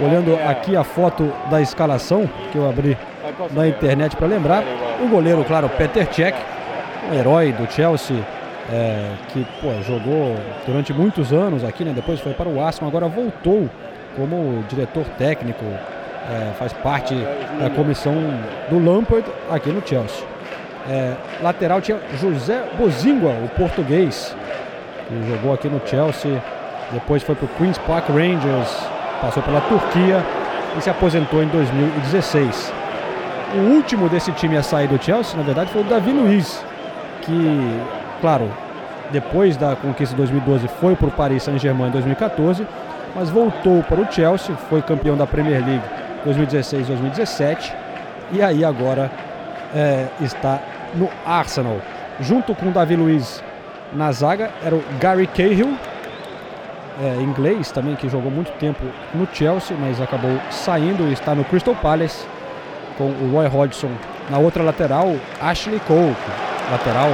[0.00, 2.96] Olhando aqui a foto da escalação que eu abri
[3.50, 4.62] na internet para lembrar,
[5.02, 6.38] o goleiro, claro, Peter Cech,
[7.10, 8.16] um herói do Chelsea,
[8.72, 11.92] é, que pô, jogou durante muitos anos aqui, né?
[11.92, 13.68] Depois foi para o Arsenal, agora voltou
[14.14, 17.12] como diretor técnico, é, faz parte
[17.58, 18.14] da comissão
[18.70, 20.35] do Lampard aqui no Chelsea.
[20.88, 24.36] É, lateral tinha José Bozingua, o português,
[25.08, 26.40] que jogou aqui no Chelsea
[26.92, 28.88] depois foi para o Queen's Park Rangers,
[29.20, 30.24] passou pela Turquia
[30.76, 32.72] e se aposentou em 2016.
[33.54, 36.64] O último desse time a sair do Chelsea, na verdade, foi o Davi Luiz,
[37.22, 37.80] que,
[38.20, 38.48] claro,
[39.10, 42.66] depois da conquista de 2012 foi para o Paris Saint-Germain em 2014,
[43.14, 45.84] mas voltou para o Chelsea, foi campeão da Premier League
[46.26, 47.72] 2016-2017
[48.32, 49.10] e aí agora
[49.74, 50.60] é, está
[50.96, 51.80] no Arsenal.
[52.20, 53.42] Junto com o Davi Luiz
[53.92, 55.76] na zaga era o Gary Cahill,
[57.02, 58.82] é, inglês também, que jogou muito tempo
[59.14, 62.26] no Chelsea, mas acabou saindo e está no Crystal Palace,
[62.96, 63.90] com o Roy Hodgson
[64.30, 66.16] na outra lateral, Ashley Cole,
[66.70, 67.10] lateral,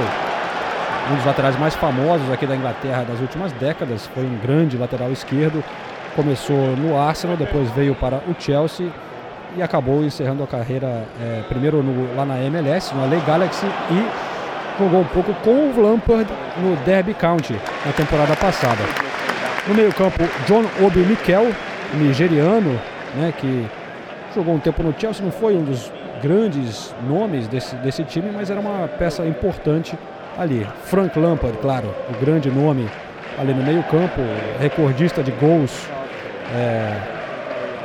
[1.11, 5.11] um dos laterais mais famosos aqui da Inglaterra das últimas décadas, foi um grande lateral
[5.11, 5.63] esquerdo,
[6.15, 8.87] começou no Arsenal, depois veio para o Chelsea
[9.55, 14.79] e acabou encerrando a carreira é, primeiro no, lá na MLS, no LA Galaxy e
[14.79, 18.81] jogou um pouco com o Lampard no Derby County na temporada passada.
[19.67, 21.51] No meio-campo, John Obi Mikel,
[21.93, 22.79] nigeriano,
[23.15, 23.67] né, que
[24.35, 28.49] jogou um tempo no Chelsea, não foi um dos grandes nomes desse, desse time, mas
[28.49, 29.97] era uma peça importante
[30.37, 30.67] ali.
[30.85, 32.89] Frank Lampard, claro, o grande nome
[33.37, 34.21] ali no meio-campo,
[34.59, 35.87] recordista de gols
[36.55, 36.97] é,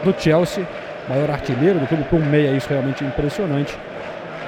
[0.05, 0.67] do Chelsea,
[1.09, 3.77] maior artilheiro do clube, por um meia, isso realmente impressionante.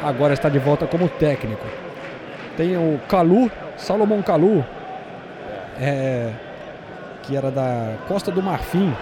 [0.02, 1.64] Agora está de volta como técnico.
[2.56, 4.64] Tem o Calu, Salomão Calu,
[5.80, 6.30] é,
[7.22, 8.94] que era da Costa do Marfim.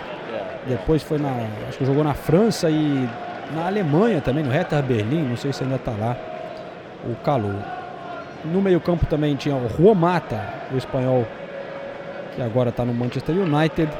[0.66, 1.30] Depois foi na.
[1.68, 3.08] Acho que jogou na França e
[3.54, 6.16] na Alemanha também, no Hertha Berlim, não sei se ainda está lá.
[7.04, 7.54] O Calu.
[8.44, 10.40] No meio-campo também tinha o Juan Mata,
[10.72, 11.26] o espanhol,
[12.34, 13.90] que agora está no Manchester United.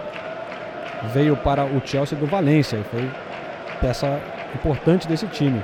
[1.13, 3.09] Veio para o Chelsea do Valência e foi
[3.81, 4.21] peça
[4.55, 5.63] importante desse time.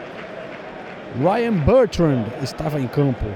[1.20, 3.26] Ryan Bertrand estava em campo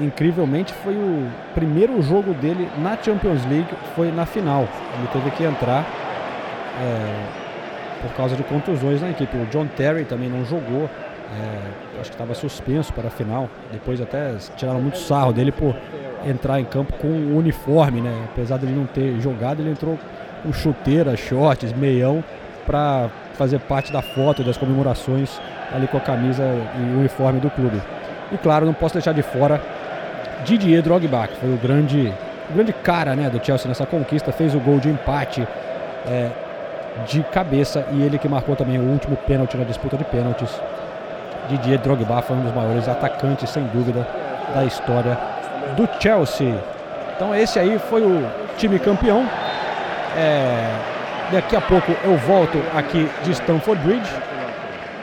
[0.00, 4.68] incrivelmente foi o primeiro jogo dele na Champions League, foi na final.
[4.98, 5.84] Ele teve que entrar
[6.80, 9.36] é, por causa de contusões na equipe.
[9.36, 13.48] O John Terry também não jogou, é, acho que estava suspenso para a final.
[13.72, 15.74] Depois até tiraram muito sarro dele por
[16.26, 18.26] entrar em campo com o uniforme, né?
[18.32, 19.98] Apesar de ele não ter jogado, ele entrou
[20.42, 22.22] com chuteira, shorts, meião
[22.66, 25.40] para fazer parte da foto das comemorações
[25.72, 26.42] ali com a camisa
[26.78, 27.80] e o uniforme do clube.
[28.32, 29.60] E claro, não posso deixar de fora
[30.44, 32.12] Didier Drogba, que foi o grande,
[32.50, 35.46] o grande cara né, do Chelsea nessa conquista, fez o gol de empate
[36.06, 36.30] é,
[37.06, 40.50] de cabeça e ele que marcou também o último pênalti na disputa de pênaltis.
[41.48, 44.06] Didier Drogba foi um dos maiores atacantes, sem dúvida,
[44.54, 45.16] da história
[45.76, 46.54] do Chelsea.
[47.14, 49.24] Então esse aí foi o time campeão.
[50.16, 50.95] É,
[51.30, 54.10] daqui a pouco eu volto aqui de Stamford Bridge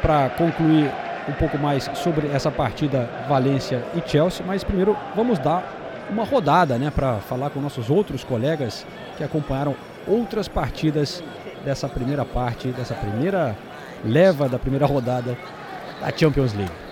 [0.01, 0.91] para concluir
[1.27, 5.63] um pouco mais sobre essa partida Valência e Chelsea, mas primeiro vamos dar
[6.09, 8.85] uma rodada, né, para falar com nossos outros colegas
[9.17, 11.23] que acompanharam outras partidas
[11.63, 13.55] dessa primeira parte, dessa primeira
[14.03, 15.37] leva da primeira rodada
[16.01, 16.82] da Champions League.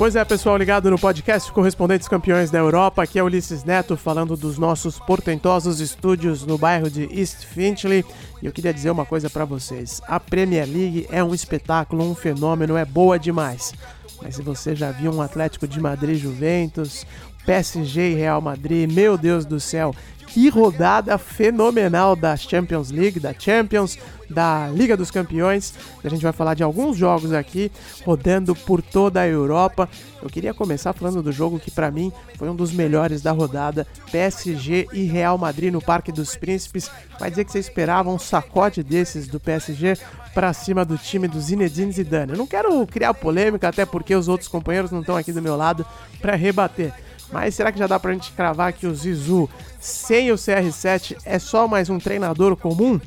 [0.00, 3.02] Pois é, pessoal, ligado no podcast Correspondentes Campeões da Europa.
[3.02, 8.02] Aqui é Ulisses Neto falando dos nossos portentosos estúdios no bairro de East Finchley.
[8.40, 12.14] E eu queria dizer uma coisa para vocês: a Premier League é um espetáculo, um
[12.14, 13.74] fenômeno, é boa demais.
[14.22, 17.04] Mas se você já viu um Atlético de Madrid Juventus,
[17.44, 19.94] PSG e Real Madrid, meu Deus do céu,
[20.32, 23.98] que rodada fenomenal da Champions League, da Champions,
[24.28, 25.74] da Liga dos Campeões.
[26.04, 27.70] A gente vai falar de alguns jogos aqui,
[28.04, 29.88] rodando por toda a Europa.
[30.22, 33.86] Eu queria começar falando do jogo que para mim foi um dos melhores da rodada,
[34.12, 36.88] PSG e Real Madrid no Parque dos Príncipes.
[37.18, 39.98] Vai dizer que você esperava um sacode desses do PSG
[40.32, 42.32] para cima do time do Zinedine Zidane.
[42.32, 45.56] Eu não quero criar polêmica, até porque os outros companheiros não estão aqui do meu
[45.56, 45.84] lado
[46.20, 46.94] para rebater.
[47.32, 51.38] Mas será que já dá pra gente cravar que o Zizu, sem o CR7, é
[51.38, 53.00] só mais um treinador comum?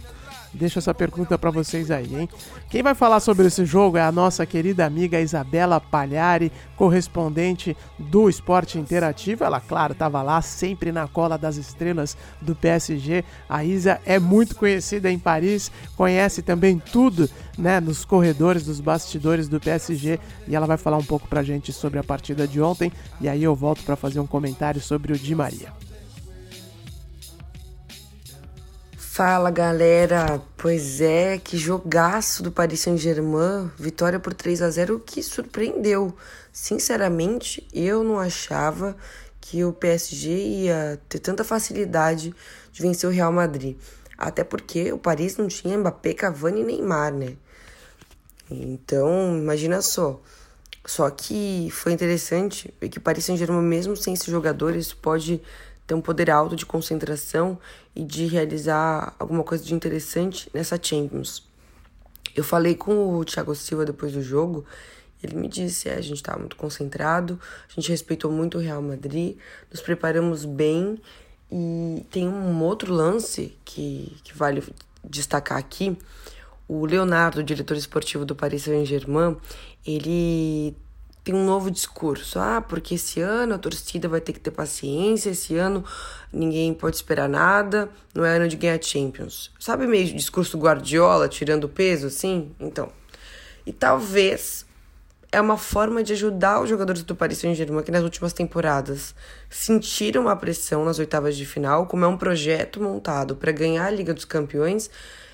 [0.53, 2.29] Deixo essa pergunta para vocês aí, hein?
[2.69, 8.29] Quem vai falar sobre esse jogo é a nossa querida amiga Isabela Palhari, correspondente do
[8.29, 9.43] Esporte Interativo.
[9.43, 13.23] Ela, claro, estava lá sempre na cola das estrelas do PSG.
[13.49, 19.47] A Isa é muito conhecida em Paris, conhece também tudo, né, nos corredores dos bastidores
[19.47, 22.91] do PSG e ela vai falar um pouco pra gente sobre a partida de ontem
[23.19, 25.92] e aí eu volto para fazer um comentário sobre o Di Maria.
[29.15, 35.21] Fala galera, pois é, que jogaço do Paris Saint-Germain, vitória por 3 a 0 que
[35.21, 36.17] surpreendeu.
[36.51, 38.97] Sinceramente, eu não achava
[39.39, 42.33] que o PSG ia ter tanta facilidade
[42.71, 43.77] de vencer o Real Madrid.
[44.17, 47.35] Até porque o Paris não tinha Mbappé, Cavani e Neymar, né?
[48.49, 50.19] Então, imagina só.
[50.83, 55.39] Só que foi interessante que o Paris Saint-Germain, mesmo sem esses jogadores, pode
[55.85, 57.59] ter um poder alto de concentração
[57.95, 61.47] e de realizar alguma coisa de interessante nessa Champions.
[62.35, 64.65] Eu falei com o Thiago Silva depois do jogo,
[65.23, 68.81] ele me disse, é, a gente estava muito concentrado, a gente respeitou muito o Real
[68.81, 69.37] Madrid,
[69.71, 70.99] nos preparamos bem
[71.49, 74.63] e tem um outro lance que, que vale
[75.03, 75.97] destacar aqui.
[76.67, 79.37] O Leonardo, diretor esportivo do Paris Saint-Germain,
[79.85, 80.75] ele
[81.23, 82.37] tem um novo discurso.
[82.37, 85.83] Ah, porque esse ano a torcida vai ter que ter paciência, esse ano
[86.31, 89.51] ninguém pode esperar nada, não é ano de ganhar Champions.
[89.59, 92.51] Sabe meio discurso Guardiola, tirando peso, assim?
[92.59, 92.91] Então.
[93.65, 94.65] E talvez
[95.31, 99.15] é uma forma de ajudar os jogadores do Paris Saint-Germain que nas últimas temporadas
[99.49, 103.89] sentiram a pressão nas oitavas de final, como é um projeto montado para ganhar a
[103.89, 104.91] Liga dos Campeões,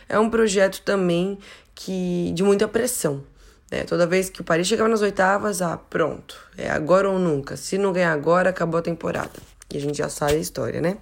[0.08, 1.38] é um projeto também
[1.76, 3.24] que de muita pressão.
[3.72, 3.84] Né?
[3.84, 7.56] Toda vez que o Paris chegava nas oitavas, ah, pronto, é agora ou nunca.
[7.56, 9.40] Se não ganhar agora, acabou a temporada.
[9.72, 10.98] E a gente já sabe a história, né?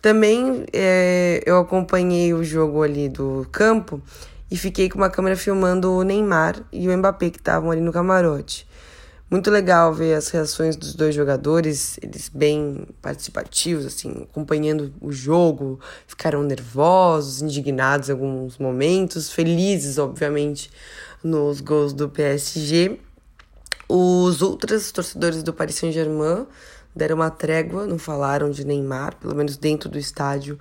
[0.00, 4.00] Também é, eu acompanhei o jogo ali do campo
[4.50, 7.92] e fiquei com uma câmera filmando o Neymar e o Mbappé que estavam ali no
[7.92, 8.68] camarote.
[9.30, 15.78] Muito legal ver as reações dos dois jogadores, eles bem participativos, assim, acompanhando o jogo,
[16.06, 20.70] ficaram nervosos, indignados em alguns momentos, felizes, obviamente,
[21.22, 22.98] nos gols do PSG.
[23.88, 26.46] Os outros torcedores do Paris Saint-Germain
[26.94, 30.58] deram uma trégua, não falaram de Neymar, pelo menos dentro do estádio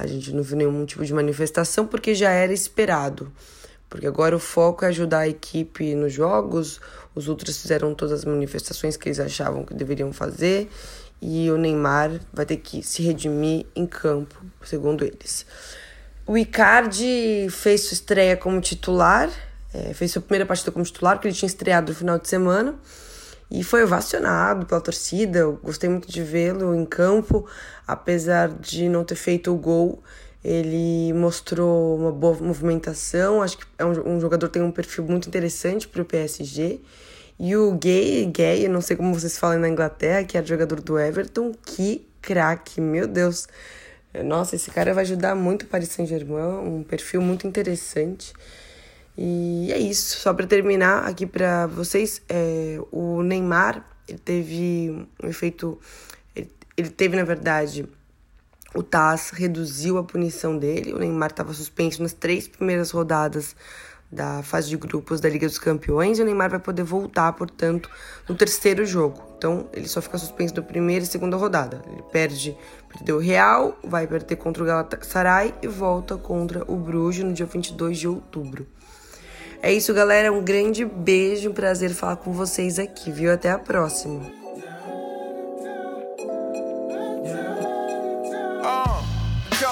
[0.00, 3.30] a gente não viu nenhum tipo de manifestação, porque já era esperado.
[3.88, 6.80] Porque agora o foco é ajudar a equipe nos jogos,
[7.14, 10.70] os outros fizeram todas as manifestações que eles achavam que deveriam fazer,
[11.20, 15.44] e o Neymar vai ter que se redimir em campo, segundo eles.
[16.26, 19.28] O Icardi fez sua estreia como titular,
[19.72, 22.74] é, fez sua primeira partida como titular, porque ele tinha estreado no final de semana.
[23.50, 25.40] E foi ovacionado pela torcida.
[25.40, 27.46] Eu gostei muito de vê-lo em campo,
[27.86, 30.02] apesar de não ter feito o gol.
[30.42, 35.28] Ele mostrou uma boa movimentação, acho que é um, um jogador tem um perfil muito
[35.28, 36.80] interessante para o PSG.
[37.38, 40.80] E o Gay, Gay, eu não sei como vocês falam na Inglaterra, que é jogador
[40.80, 43.48] do Everton, que craque, meu Deus.
[44.24, 48.32] Nossa, esse cara vai ajudar muito o Paris Saint-Germain, um perfil muito interessante.
[49.22, 55.28] E é isso, só para terminar aqui para vocês, é, o Neymar ele teve um
[55.28, 55.78] efeito,
[56.34, 57.86] ele, ele teve na verdade
[58.74, 60.94] o TAS reduziu a punição dele.
[60.94, 63.54] O Neymar estava suspenso nas três primeiras rodadas
[64.10, 67.90] da fase de grupos da Liga dos Campeões e o Neymar vai poder voltar, portanto,
[68.26, 69.22] no terceiro jogo.
[69.36, 71.82] Então, ele só fica suspenso da primeira e segunda rodada.
[71.92, 72.56] Ele perde,
[72.88, 77.44] perdeu o Real, vai perder contra o Galatasaray e volta contra o Bruges no dia
[77.44, 78.66] 22 de outubro.
[79.62, 80.32] É isso, galera.
[80.32, 83.32] Um grande beijo, um prazer falar com vocês aqui, viu?
[83.32, 84.40] Até a próxima.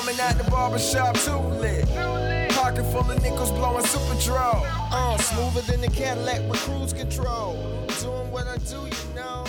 [0.09, 1.85] coming at the barbershop too lit.
[2.55, 4.63] Pocket full of nickels blowing super draw.
[4.91, 7.57] Uh, smoother than the Cadillac with cruise control.
[8.01, 9.45] Doing what I do, you know.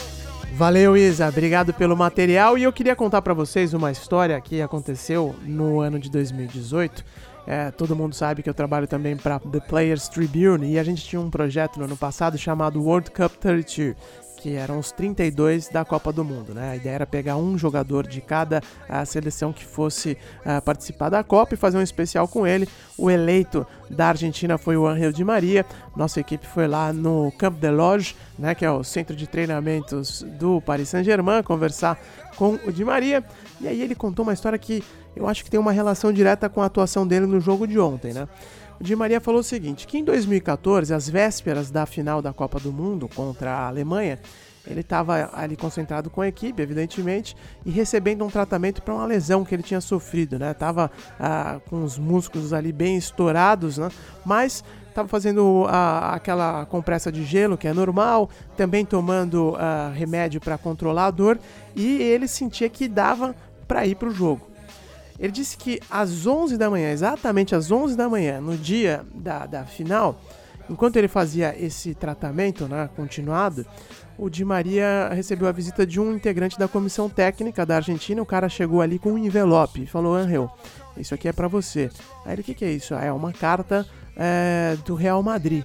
[0.54, 1.28] Valeu, Isa.
[1.30, 2.58] Obrigado pelo material.
[2.58, 7.06] E eu queria contar para vocês uma história que aconteceu no ano de 2018.
[7.50, 11.04] É, todo mundo sabe que eu trabalho também para The Players Tribune e a gente
[11.04, 13.96] tinha um projeto no ano passado chamado World Cup 32,
[14.38, 16.54] que eram os 32 da Copa do Mundo.
[16.54, 16.70] Né?
[16.70, 21.24] A ideia era pegar um jogador de cada a seleção que fosse uh, participar da
[21.24, 22.70] Copa e fazer um especial com ele.
[22.96, 25.66] O eleito da Argentina foi o Angel Di Maria.
[25.96, 30.22] Nossa equipe foi lá no Camp de Loge, né, que é o centro de treinamentos
[30.38, 32.00] do Paris Saint-Germain, conversar
[32.36, 33.24] com o Di Maria.
[33.60, 34.84] E aí ele contou uma história que
[35.16, 38.14] eu acho que tem uma relação direta com a atuação dele no jogo de ontem,
[38.14, 38.28] né?
[38.80, 42.60] O Di Maria falou o seguinte: que em 2014, às vésperas da final da Copa
[42.60, 44.20] do Mundo contra a Alemanha,
[44.66, 49.44] ele estava ali concentrado com a equipe, evidentemente, e recebendo um tratamento para uma lesão
[49.44, 50.54] que ele tinha sofrido, né?
[50.54, 53.90] Tava ah, com os músculos ali bem estourados, né?
[54.26, 60.40] Mas estava fazendo ah, aquela compressa de gelo, que é normal, também tomando ah, remédio
[60.40, 61.40] para controlar a dor,
[61.76, 63.36] e ele sentia que dava
[63.68, 64.49] para ir para o jogo.
[65.20, 69.46] Ele disse que às 11 da manhã, exatamente às 11 da manhã, no dia da,
[69.46, 70.20] da final,
[70.70, 73.66] enquanto ele fazia esse tratamento né, continuado,
[74.18, 78.22] o Di Maria recebeu a visita de um integrante da comissão técnica da Argentina.
[78.22, 80.52] O cara chegou ali com um envelope e falou: Angel,
[80.98, 81.90] isso aqui é para você.
[82.26, 82.94] Aí ele: o que, que é isso?
[82.94, 85.64] Ah, é uma carta é, do Real Madrid.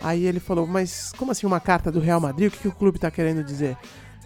[0.00, 2.48] Aí ele falou: mas como assim uma carta do Real Madrid?
[2.48, 3.76] O que, que o clube está querendo dizer?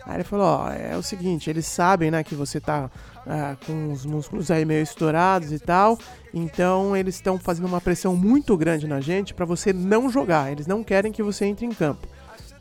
[0.06, 2.90] Aí ele falou: ó, é o seguinte, eles sabem, né, que você tá
[3.28, 5.98] ah, com os músculos aí meio estourados e tal,
[6.32, 10.50] então eles estão fazendo uma pressão muito grande na gente para você não jogar.
[10.50, 12.08] Eles não querem que você entre em campo.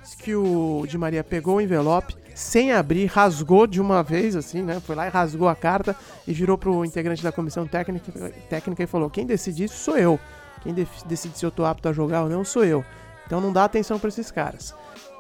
[0.04, 4.62] Diz que o Di Maria pegou o envelope sem abrir, rasgou de uma vez, assim,
[4.62, 4.80] né?
[4.80, 5.96] Foi lá e rasgou a carta
[6.28, 8.12] e virou pro integrante da comissão técnica,
[8.50, 10.20] técnica e falou: quem decide isso sou eu.
[10.62, 12.84] Quem decide se eu tô apto a jogar ou não sou eu.
[13.26, 14.76] Então não dá atenção para esses caras.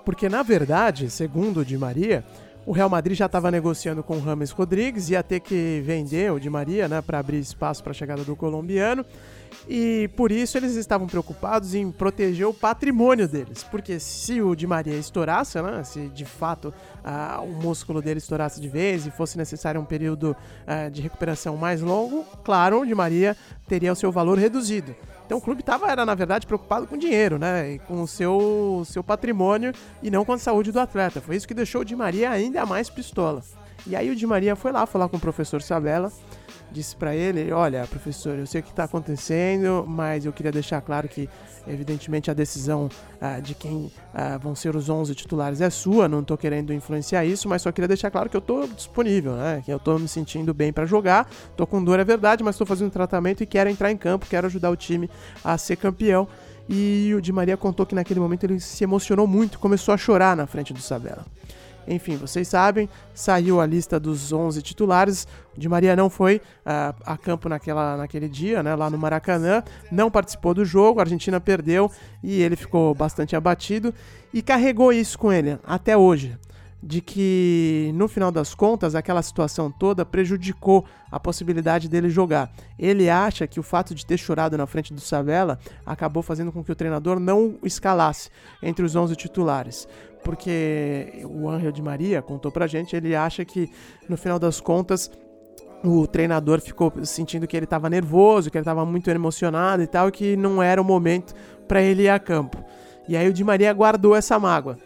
[0.06, 2.24] Porque, na verdade, segundo o Di Maria,
[2.67, 6.38] o Real Madrid já estava negociando com o Rames Rodrigues, ia ter que vender o
[6.38, 9.06] Di Maria né, para abrir espaço para a chegada do colombiano.
[9.69, 13.63] E por isso eles estavam preocupados em proteger o patrimônio deles.
[13.63, 16.73] Porque se o Di Maria estourasse, né, se de fato
[17.41, 20.36] o músculo dele estourasse de vez e fosse necessário um período
[20.67, 24.93] uh, de recuperação mais longo, claro, o Di Maria teria o seu valor reduzido.
[25.28, 27.74] Então o clube estava, era na verdade, preocupado com dinheiro, né?
[27.74, 31.20] E com o seu, seu patrimônio e não com a saúde do atleta.
[31.20, 33.44] Foi isso que deixou o Di Maria ainda mais pistola.
[33.86, 36.12] E aí o Di Maria foi lá falar com o professor Sabella
[36.78, 40.80] disse para ele: Olha, professor, eu sei o que está acontecendo, mas eu queria deixar
[40.82, 41.28] claro que,
[41.68, 42.88] evidentemente, a decisão
[43.20, 47.26] ah, de quem ah, vão ser os 11 titulares é sua, não estou querendo influenciar
[47.26, 49.62] isso, mas só queria deixar claro que eu estou disponível, né?
[49.66, 52.68] Que eu estou me sentindo bem para jogar, estou com dor, é verdade, mas estou
[52.68, 55.10] fazendo tratamento e quero entrar em campo, quero ajudar o time
[55.44, 56.28] a ser campeão.
[56.70, 60.36] E o Di Maria contou que naquele momento ele se emocionou muito, começou a chorar
[60.36, 61.26] na frente do Sabella.
[61.88, 65.28] Enfim, vocês sabem, saiu a lista dos 11 titulares.
[65.56, 69.64] O Di Maria não foi uh, a campo naquela, naquele dia, né, lá no Maracanã,
[69.92, 71.90] não participou do jogo, a Argentina perdeu
[72.22, 73.94] e ele ficou bastante abatido
[74.34, 76.38] e carregou isso com ele até hoje
[76.82, 82.52] de que no final das contas aquela situação toda prejudicou a possibilidade dele jogar.
[82.78, 86.64] Ele acha que o fato de ter chorado na frente do Savela acabou fazendo com
[86.64, 88.30] que o treinador não escalasse
[88.62, 89.88] entre os 11 titulares
[90.28, 93.71] porque o Angel de Maria contou pra gente, ele acha que
[94.09, 95.09] no final das contas
[95.82, 100.11] o treinador ficou sentindo que ele estava nervoso, que ele estava muito emocionado e tal,
[100.11, 101.34] que não era o momento
[101.65, 102.61] para ele ir a campo.
[103.07, 104.78] E aí o Di Maria guardou essa mágoa.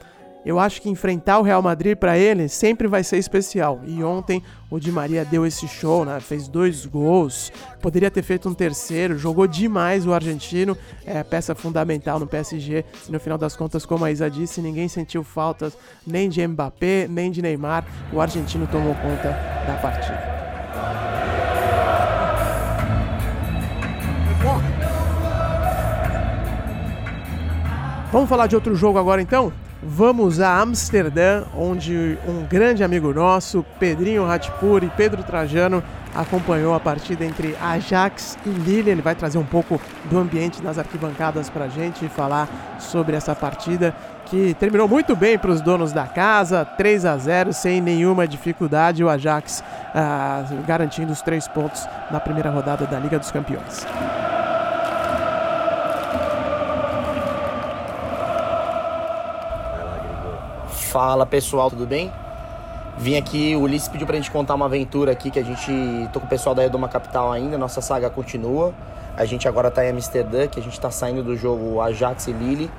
[0.46, 3.80] Eu acho que enfrentar o Real Madrid para ele sempre vai ser especial.
[3.86, 6.20] E ontem o Di Maria deu esse show, né?
[6.20, 10.76] Fez dois gols, poderia ter feito um terceiro, jogou demais o argentino,
[11.06, 12.84] é peça fundamental no PSG.
[13.08, 17.08] E no final das contas, como a Isa disse, ninguém sentiu faltas nem de Mbappé,
[17.08, 17.86] nem de Neymar.
[18.12, 19.30] O argentino tomou conta
[19.68, 20.42] da partida.
[28.12, 29.54] Vamos falar de outro jogo agora então?
[29.84, 36.80] Vamos a Amsterdã, onde um grande amigo nosso, Pedrinho Ratipur e Pedro Trajano, acompanhou a
[36.80, 38.92] partida entre Ajax e Lille.
[38.92, 43.16] Ele vai trazer um pouco do ambiente nas arquibancadas para a gente e falar sobre
[43.16, 43.96] essa partida
[44.28, 49.04] que terminou muito bem para os donos da casa, 3 a 0 sem nenhuma dificuldade.
[49.04, 49.64] O Ajax
[49.96, 53.84] ah, garantindo os três pontos na primeira rodada da Liga dos Campeões.
[60.92, 62.12] Fala pessoal, tudo bem?
[62.98, 65.72] Vim aqui, o Ulisses pediu pra gente contar uma aventura aqui que a gente.
[66.12, 68.74] tô com o pessoal da Edoma Capital ainda, nossa saga continua.
[69.16, 72.34] A gente agora tá em Amsterdã, que a gente tá saindo do jogo Ajax e
[72.34, 72.70] Lille.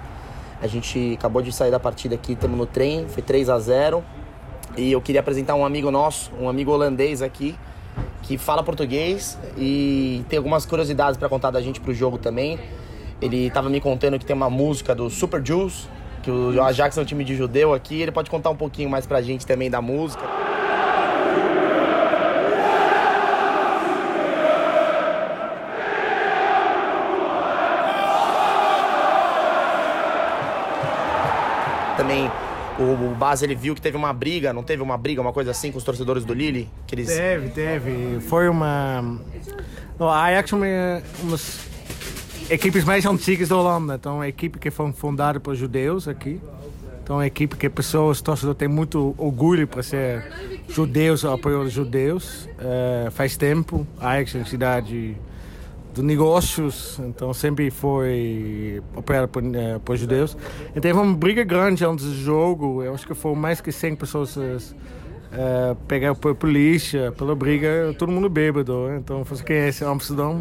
[0.60, 4.04] A gente acabou de sair da partida aqui, estamos no trem, foi 3 a 0
[4.76, 7.56] E eu queria apresentar um amigo nosso, um amigo holandês aqui,
[8.20, 12.60] que fala português e tem algumas curiosidades para contar da gente pro jogo também.
[13.22, 15.88] Ele tava me contando que tem uma música do Super Juice,
[16.22, 18.00] que o Ajax é um time de judeu aqui.
[18.00, 20.22] Ele pode contar um pouquinho mais pra gente também da música.
[31.96, 32.30] Também
[32.78, 35.70] o, Bas ele viu que teve uma briga, não teve uma briga, uma coisa assim
[35.70, 36.68] com os torcedores do Lille?
[36.86, 37.08] Que eles...
[37.08, 38.20] Teve, teve.
[38.20, 39.18] Foi uma.
[39.98, 40.66] O Ajax uma,
[42.50, 43.94] equipes mais antigas da Holanda.
[43.94, 46.40] Então, uma equipe que foi fundada por judeus aqui.
[47.02, 50.24] Então, uma equipe que pessoas, torcedores, têm muito orgulho para ser
[50.68, 52.48] judeus, apoiar os judeus.
[52.58, 55.16] Uh, faz tempo, Ajax é uma cidade
[55.92, 60.36] de negócios, então sempre foi apoiado por, uh, por judeus.
[60.74, 63.96] E teve uma briga grande antes do jogo, eu acho que foram mais que 100
[63.96, 64.74] pessoas uh,
[65.88, 68.92] pegaram por polícia, pela briga, todo mundo bêbado.
[68.96, 70.40] Então, você conhece Amsterdã,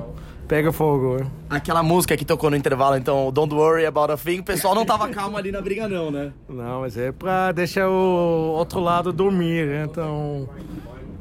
[0.52, 1.16] pega fogo.
[1.16, 1.28] Né?
[1.50, 4.86] Aquela música que tocou no intervalo, então, Don't Worry About a Thing, o pessoal não
[4.86, 6.34] tava calmo ali na briga não, né?
[6.50, 9.88] Não, mas é pra deixar o outro lado dormir, né?
[9.90, 10.50] Então,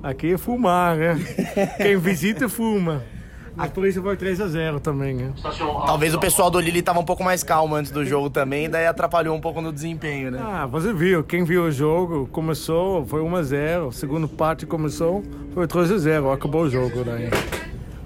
[0.03, 1.17] aqui é fumar, né?
[1.79, 3.05] Quem visita, fuma.
[3.73, 5.33] Por isso foi 3 a 0 também, né?
[5.87, 8.87] Talvez o pessoal do Lille tava um pouco mais calmo antes do jogo também, daí
[8.87, 10.41] atrapalhou um pouco no desempenho, né?
[10.43, 15.23] Ah, você viu, quem viu o jogo, começou, foi 1 a 0 segunda parte começou,
[15.55, 17.29] foi 3 a 0 acabou o jogo daí.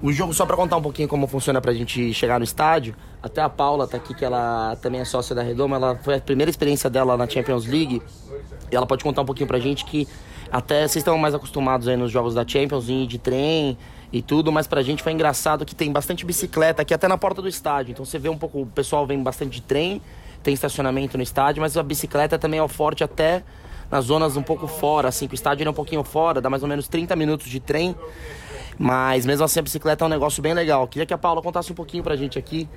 [0.05, 3.41] O jogo, só para contar um pouquinho como funciona pra gente chegar no estádio, até
[3.41, 6.51] a Paula tá aqui, que ela também é sócia da Redoma, ela foi a primeira
[6.51, 8.03] experiência dela na Champions League,
[8.71, 10.07] e ela pode contar um pouquinho pra gente que
[10.53, 13.79] até vocês estão mais acostumados aí nos jogos da Champions, de trem
[14.13, 17.41] e tudo, mas pra gente foi engraçado que tem bastante bicicleta aqui até na porta
[17.41, 20.03] do estádio, então você vê um pouco, o pessoal vem bastante de trem,
[20.43, 23.43] tem estacionamento no estádio, mas a bicicleta também é o forte até
[23.91, 26.63] nas zonas um pouco fora, assim, que o estádio é um pouquinho fora, dá mais
[26.63, 27.95] ou menos 30 minutos de trem.
[28.79, 30.87] Mas mesmo assim a bicicleta é um negócio bem legal.
[30.89, 32.69] Queria que a Paula contasse um pouquinho pra gente aqui.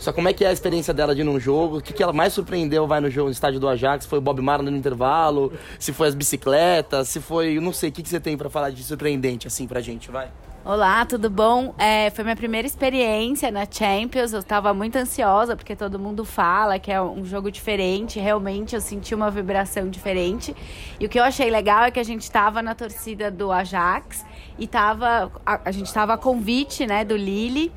[0.00, 1.76] Só como é que é a experiência dela de ir num jogo?
[1.76, 4.06] O que, que ela mais surpreendeu vai no jogo no estádio do Ajax?
[4.06, 5.52] Foi o Bob Marley no intervalo?
[5.78, 7.08] Se foi as bicicletas?
[7.08, 7.58] Se foi.
[7.58, 10.10] Eu não sei, o que, que você tem para falar de surpreendente assim pra gente?
[10.10, 10.28] Vai.
[10.62, 11.74] Olá, tudo bom?
[11.78, 14.32] É, foi minha primeira experiência na Champions.
[14.32, 18.18] Eu estava muito ansiosa porque todo mundo fala que é um jogo diferente.
[18.18, 20.54] Realmente eu senti uma vibração diferente.
[20.98, 24.24] E o que eu achei legal é que a gente estava na torcida do Ajax
[24.60, 27.72] e tava, a, a gente estava a convite né, do Lille.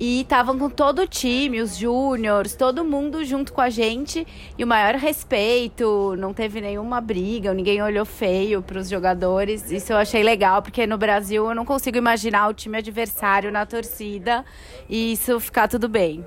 [0.00, 4.24] E estavam com todo o time, os júniores, todo mundo junto com a gente.
[4.56, 9.72] E o maior respeito, não teve nenhuma briga, ninguém olhou feio para os jogadores.
[9.72, 13.66] Isso eu achei legal, porque no Brasil eu não consigo imaginar o time adversário na
[13.66, 14.44] torcida
[14.88, 16.24] e isso ficar tudo bem.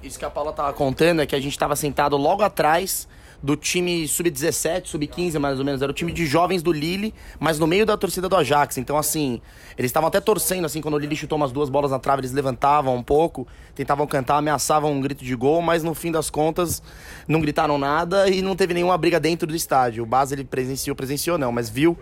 [0.00, 3.08] Isso que a Paula estava contando é que a gente estava sentado logo atrás
[3.42, 5.80] do time sub-17, sub-15 mais ou menos.
[5.80, 8.78] Era o time de jovens do Lille, mas no meio da torcida do Ajax.
[8.78, 9.40] Então, assim,
[9.76, 12.32] eles estavam até torcendo, assim, quando o Lille chutou umas duas bolas na trave, eles
[12.32, 16.82] levantavam um pouco, tentavam cantar, ameaçavam um grito de gol, mas no fim das contas
[17.26, 20.02] não gritaram nada e não teve nenhuma briga dentro do estádio.
[20.02, 21.96] O Bas, ele presenciou, presenciou não, mas viu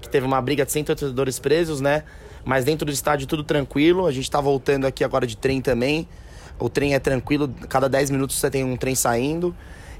[0.00, 2.04] que teve uma briga de 100 torcedores presos, né?
[2.44, 4.06] Mas dentro do estádio tudo tranquilo.
[4.06, 6.08] A gente tá voltando aqui agora de trem também.
[6.58, 9.54] O trem é tranquilo, cada 10 minutos você tem um trem saindo.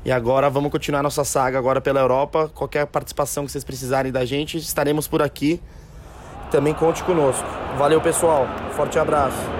[0.04, 2.50] E agora vamos continuar nossa saga agora pela Europa.
[2.54, 5.60] Qualquer participação que vocês precisarem da gente, estaremos por aqui.
[6.50, 7.46] Também conte conosco.
[7.76, 8.46] Valeu, pessoal.
[8.74, 9.58] Forte abraço.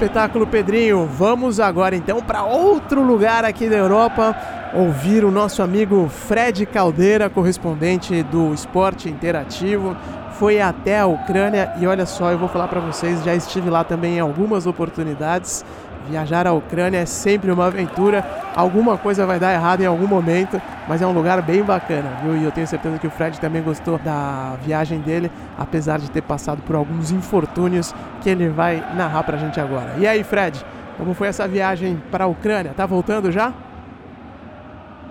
[0.00, 1.04] espetáculo, Pedrinho.
[1.04, 4.34] Vamos agora então para outro lugar aqui da Europa,
[4.72, 9.94] ouvir o nosso amigo Fred Caldeira, correspondente do Esporte Interativo.
[10.40, 13.84] Foi até a Ucrânia e olha só, eu vou falar para vocês, já estive lá
[13.84, 15.64] também em algumas oportunidades
[16.08, 18.24] Viajar à Ucrânia é sempre uma aventura,
[18.56, 22.36] alguma coisa vai dar errado em algum momento, mas é um lugar bem bacana, viu?
[22.36, 26.22] E eu tenho certeza que o Fred também gostou da viagem dele, apesar de ter
[26.22, 29.94] passado por alguns infortúnios que ele vai narrar pra gente agora.
[29.98, 30.64] E aí, Fred,
[30.96, 32.72] como foi essa viagem para a Ucrânia?
[32.74, 33.52] Tá voltando já?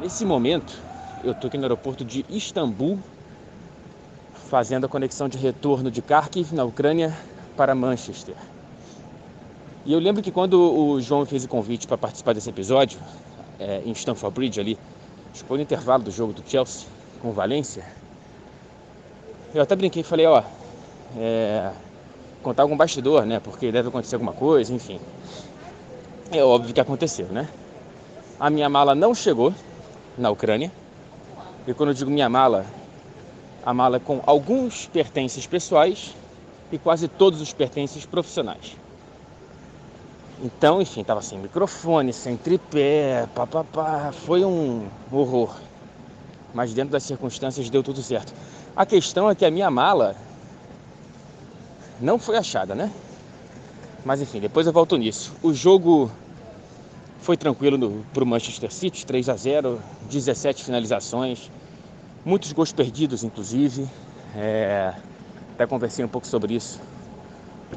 [0.02, 0.76] Nesse momento,
[1.24, 3.00] eu tô aqui no aeroporto de Istambul,
[4.50, 7.16] fazendo a conexão de retorno de Kharkiv, na Ucrânia,
[7.56, 8.36] para Manchester.
[9.86, 13.00] E eu lembro que quando o João fez o convite para participar desse episódio,
[13.60, 14.78] é, em Stamford Bridge ali,
[15.32, 16.88] acho que foi no intervalo do jogo do Chelsea
[17.22, 17.86] com o Valência,
[19.54, 20.42] eu até brinquei e falei, ó,
[21.16, 21.72] é,
[22.42, 23.40] contar algum bastidor, né?
[23.40, 25.00] Porque deve acontecer alguma coisa, enfim.
[26.32, 27.48] É óbvio que aconteceu, né?
[28.40, 29.54] A minha mala não chegou
[30.18, 30.72] na Ucrânia.
[31.68, 32.66] E quando eu digo minha mala,
[33.66, 36.16] a mala com alguns pertences pessoais
[36.72, 38.76] e quase todos os pertences profissionais.
[40.42, 44.12] Então, enfim, tava sem microfone, sem tripé, papapá.
[44.14, 45.54] Foi um horror.
[46.54, 48.34] Mas dentro das circunstâncias deu tudo certo.
[48.76, 50.16] A questão é que a minha mala
[52.00, 52.90] não foi achada, né?
[54.06, 55.34] Mas enfim, depois eu volto nisso.
[55.44, 56.10] O jogo
[57.20, 61.52] foi tranquilo para o Manchester City, 3 a 0 17 finalizações,
[62.30, 63.90] muitos gols perdidos, inclusive.
[64.36, 64.94] É...
[65.56, 66.80] Até conversei um pouco sobre isso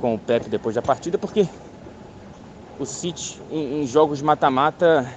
[0.01, 1.49] com o Pepe depois da partida, porque
[2.79, 5.11] o City em, em jogos mata-mata,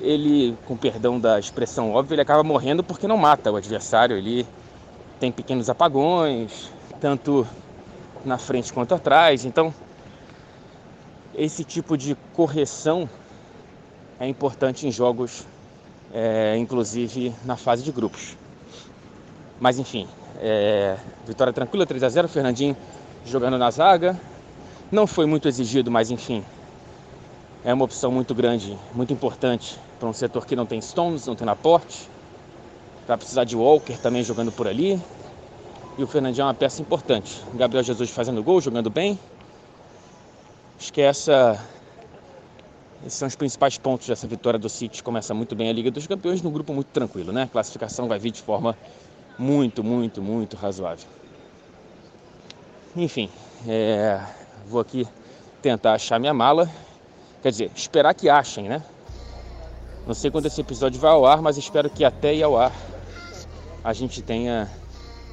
[0.00, 4.16] ele, com perdão da expressão óbvia, ele acaba morrendo porque não mata o adversário.
[4.16, 4.46] Ele
[5.18, 7.46] tem pequenos apagões, tanto
[8.24, 9.44] na frente quanto atrás.
[9.44, 9.74] Então,
[11.34, 13.08] esse tipo de correção
[14.18, 15.44] é importante em jogos,
[16.14, 18.36] é, inclusive na fase de grupos.
[19.60, 20.06] Mas enfim,
[20.38, 20.96] é,
[21.26, 22.76] vitória tranquila, 3 a 0 Fernandinho
[23.26, 24.18] jogando na zaga,
[24.92, 26.44] não foi muito exigido, mas enfim,
[27.64, 31.34] é uma opção muito grande, muito importante para um setor que não tem Stones, não
[31.34, 32.08] tem Laporte.
[33.08, 35.00] Vai precisar de Walker também jogando por ali.
[35.96, 37.42] E o Fernandinho é uma peça importante.
[37.54, 39.18] Gabriel Jesus fazendo gol, jogando bem.
[40.78, 41.58] Acho que essa,
[43.06, 45.02] esses são os principais pontos dessa vitória do City.
[45.02, 47.42] Começa muito bem a Liga dos Campeões num grupo muito tranquilo, né?
[47.42, 48.76] A classificação vai vir de forma
[49.38, 51.06] muito, muito, muito razoável.
[52.96, 53.28] Enfim,
[53.66, 54.20] é,
[54.66, 55.06] Vou aqui
[55.60, 56.70] tentar achar minha mala.
[57.42, 58.82] Quer dizer, esperar que achem, né?
[60.06, 62.72] Não sei quando esse episódio vai ao ar, mas espero que até ir ao ar
[63.82, 64.70] a gente tenha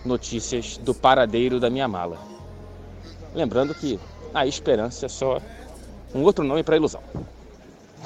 [0.03, 2.17] notícias do paradeiro da minha mala.
[3.33, 3.97] Lembrando que
[4.33, 5.39] a esperança é só
[6.13, 7.01] um outro nome para ilusão.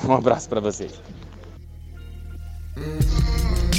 [0.03, 0.93] Um abraço para vocês.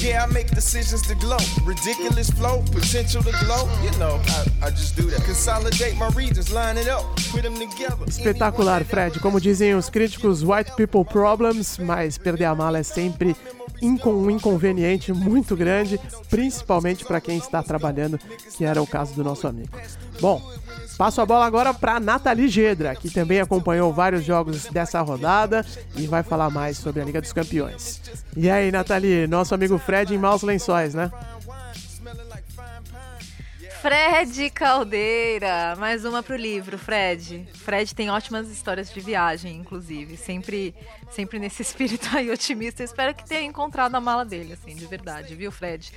[0.02, 1.38] Yeah, I make decisions to glow.
[1.66, 3.68] Ridiculous flow, potential to glow.
[3.82, 4.20] You know,
[4.62, 5.24] I, I just do that.
[5.24, 8.06] Consolidate my regions, line it up, put them together.
[8.06, 9.18] Espetacular, Fred.
[9.20, 13.34] Como dizem os críticos, white people problems, mas perder a mala é sempre
[13.82, 18.18] um inconveniente muito grande, principalmente para quem está trabalhando,
[18.56, 19.70] que era o caso do nosso amigo.
[20.20, 20.42] Bom,
[20.96, 25.64] passo a bola agora para Nathalie Gedra, que também acompanhou vários jogos dessa rodada
[25.96, 28.00] e vai falar mais sobre a Liga dos Campeões.
[28.36, 31.10] E aí, Nathalie, nosso amigo Fred em maus lençóis, né?
[33.86, 37.48] Fred Caldeira, mais uma pro livro, Fred.
[37.54, 40.74] Fred tem ótimas histórias de viagem, inclusive, sempre,
[41.08, 42.82] sempre nesse espírito aí otimista.
[42.82, 45.92] Espero que tenha encontrado a mala dele, assim, de verdade, viu, Fred?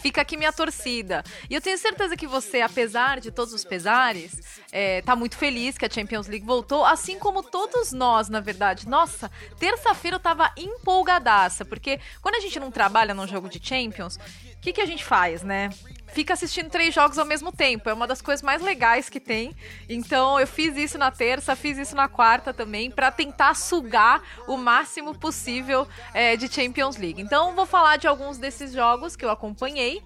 [0.00, 1.22] Fica aqui minha torcida.
[1.50, 4.40] E eu tenho certeza que você, apesar de todos os pesares,
[4.72, 8.88] é, tá muito feliz que a Champions League voltou, assim como todos nós, na verdade.
[8.88, 14.16] Nossa, terça-feira eu tava empolgadaça, porque quando a gente não trabalha num jogo de Champions,
[14.16, 15.68] o que, que a gente faz, né?
[16.14, 17.90] Fica assistindo três jogos ao mesmo tempo.
[17.90, 19.54] É uma das coisas mais legais que tem.
[19.88, 24.56] Então eu fiz isso na terça, fiz isso na quarta também, para tentar sugar o
[24.56, 27.20] máximo possível é, de Champions League.
[27.20, 30.02] Então vou falar de alguns desses jogos que eu acompanhei.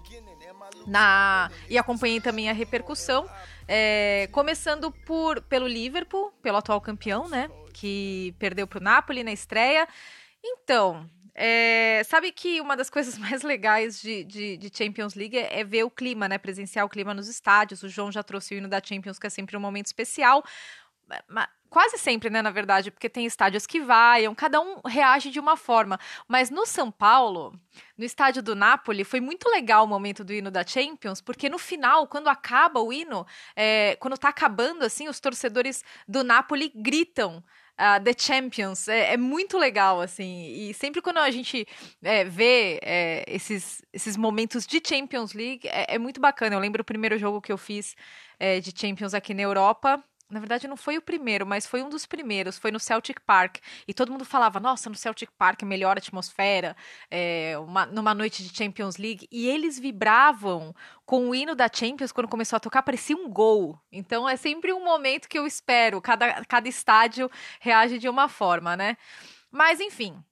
[0.86, 1.50] Na...
[1.68, 3.28] E acompanhei também a repercussão.
[3.66, 7.50] É, começando por pelo Liverpool, pelo atual campeão, né?
[7.74, 9.86] Que perdeu para o Napoli na estreia.
[10.42, 11.08] Então,
[11.40, 15.84] é, sabe que uma das coisas mais legais de, de, de Champions League é, ver
[15.84, 16.36] o clima, né?
[16.36, 17.84] Presenciar o clima nos estádios.
[17.84, 20.42] O João já trouxe o hino da Champions, que é sempre um momento especial.
[21.70, 25.56] quase sempre, né, na verdade, porque tem estádios que vaiam, cada um reage de uma
[25.56, 25.98] forma.
[26.26, 27.54] Mas no São Paulo,
[27.96, 31.58] no estádio do Napoli, foi muito legal o momento do hino da Champions, porque no
[31.58, 33.24] final, quando acaba o hino,
[33.54, 37.44] é, quando tá acabando, assim, os torcedores do Napoli gritam.
[37.78, 41.64] Uh, The Champions é, é, muito legal, assim, e sempre quando a gente
[42.02, 46.56] é, vê é, esses, esses momentos de Champions League, é, é, muito bacana.
[46.56, 47.94] Eu lembro o primeiro jogo que eu fiz
[48.38, 51.88] é, de Champions aqui na Europa, na verdade, não foi o primeiro, mas foi um
[51.88, 52.58] dos primeiros.
[52.58, 53.58] Foi no Celtic Park.
[53.86, 56.76] E todo mundo falava: nossa, no Celtic Park, melhor atmosfera,
[57.10, 59.26] é, uma, numa noite de Champions League.
[59.32, 60.74] E eles vibravam
[61.06, 63.80] com o hino da Champions quando começou a tocar, parecia um gol.
[63.90, 66.00] Então é sempre um momento que eu espero.
[66.02, 68.98] Cada, cada estádio reage de uma forma, né?
[69.50, 70.22] Mas, enfim,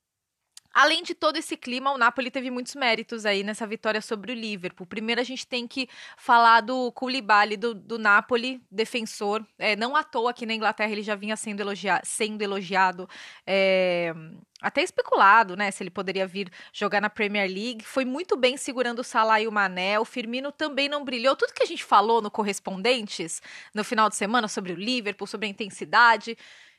[0.76, 4.34] Além de todo esse clima, o Napoli teve muitos méritos aí nessa vitória sobre o
[4.34, 4.86] Liverpool.
[4.86, 9.42] Primeiro, a gente tem que falar do Koulibaly, do, do Napoli, defensor.
[9.58, 13.08] É, não à toa aqui na Inglaterra ele já vinha sendo, elogia sendo elogiado.
[13.46, 14.12] É,
[14.60, 17.82] até especulado, né, se ele poderia vir jogar na Premier League.
[17.82, 19.98] Foi muito bem segurando o Salah e o Mané.
[19.98, 21.34] O Firmino também não brilhou.
[21.36, 23.40] Tudo que a gente falou no Correspondentes
[23.72, 26.36] no final de semana sobre o Liverpool, sobre a intensidade,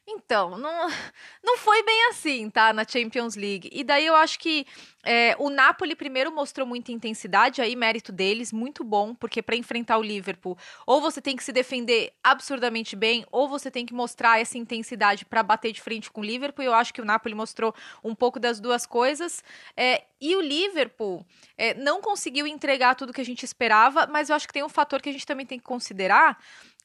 [0.08, 0.88] então, não,
[1.44, 2.72] não foi bem assim, tá?
[2.72, 3.70] Na Champions League.
[3.74, 4.66] E daí eu acho que
[5.04, 9.98] é, o Napoli primeiro mostrou muita intensidade, aí mérito deles, muito bom, porque para enfrentar
[9.98, 14.40] o Liverpool, ou você tem que se defender absurdamente bem, ou você tem que mostrar
[14.40, 16.64] essa intensidade para bater de frente com o Liverpool.
[16.64, 19.44] Eu acho que o Napoli mostrou um pouco das duas coisas.
[19.76, 21.26] É, e o Liverpool
[21.58, 24.70] é, não conseguiu entregar tudo que a gente esperava, mas eu acho que tem um
[24.70, 26.38] fator que a gente também tem que considerar,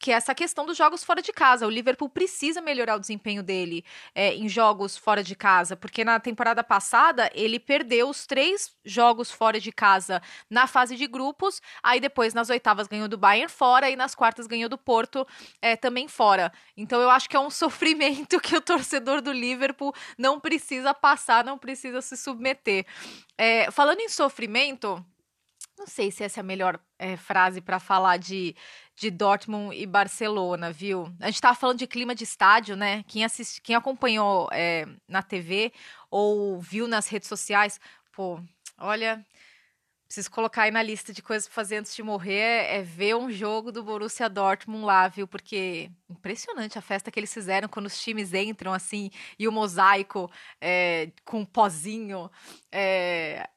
[0.02, 1.64] que é essa questão dos jogos fora de casa.
[1.64, 3.84] O Liverpool precisa melhorar o desempenho dele
[4.16, 9.30] é, em jogos fora de casa, porque na temporada passada ele perdeu os três jogos
[9.30, 13.88] fora de casa na fase de grupos, aí depois nas oitavas ganhou do Bayern fora
[13.88, 15.24] e nas quartas ganhou do Porto
[15.62, 16.52] é, também fora.
[16.76, 21.44] Então eu acho que é um sofrimento que o torcedor do Liverpool não precisa passar,
[21.44, 22.84] não precisa se submeter.
[23.38, 25.04] É, falando em sofrimento,
[25.78, 28.54] não sei se essa é a melhor é, frase para falar de,
[29.02, 31.12] de Dortmund e Barcelona, viu?
[31.18, 33.02] A gente estava falando de clima de estádio, né?
[33.08, 35.72] Quem, assist, quem acompanhou é, na TV
[36.08, 37.80] ou viu nas redes sociais,
[38.12, 38.40] pô,
[38.78, 39.26] olha,
[40.06, 43.28] preciso colocar aí na lista de coisas para fazer antes de morrer é ver um
[43.28, 45.26] jogo do Borussia Dortmund lá, viu?
[45.26, 50.30] Porque impressionante a festa que eles fizeram quando os times entram assim e o mosaico
[50.60, 52.30] é, com um pozinho.
[52.70, 53.48] É,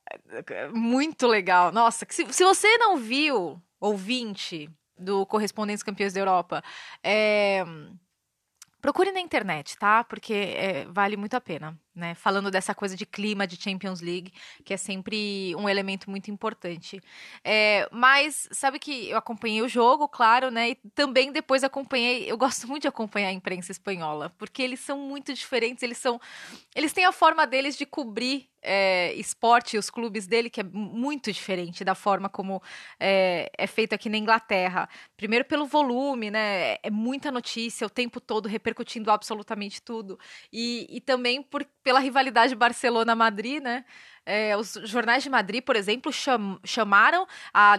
[0.73, 1.71] muito legal.
[1.71, 6.63] Nossa, se, se você não viu, ouvinte do Correspondentes Campeões da Europa,
[7.03, 7.63] é,
[8.81, 10.03] procure na internet, tá?
[10.03, 12.13] Porque é, vale muito a pena né?
[12.15, 14.33] Falando dessa coisa de clima de Champions League,
[14.63, 17.01] que é sempre um elemento muito importante.
[17.43, 20.71] É, mas sabe que eu acompanhei o jogo, claro, né?
[20.71, 22.29] E também depois acompanhei.
[22.29, 25.81] Eu gosto muito de acompanhar a imprensa espanhola, porque eles são muito diferentes.
[25.83, 26.19] Eles são,
[26.75, 31.31] eles têm a forma deles de cobrir é, esporte, os clubes dele, que é muito
[31.31, 32.61] diferente da forma como
[32.99, 34.89] é, é feito aqui na Inglaterra.
[35.15, 36.77] Primeiro pelo volume, né?
[36.81, 40.19] É muita notícia o tempo todo repercutindo absolutamente tudo.
[40.51, 43.86] E, e também por pela rivalidade Barcelona-Madrid, né?
[44.25, 47.77] É, os jornais de Madrid, por exemplo, cham, chamaram a,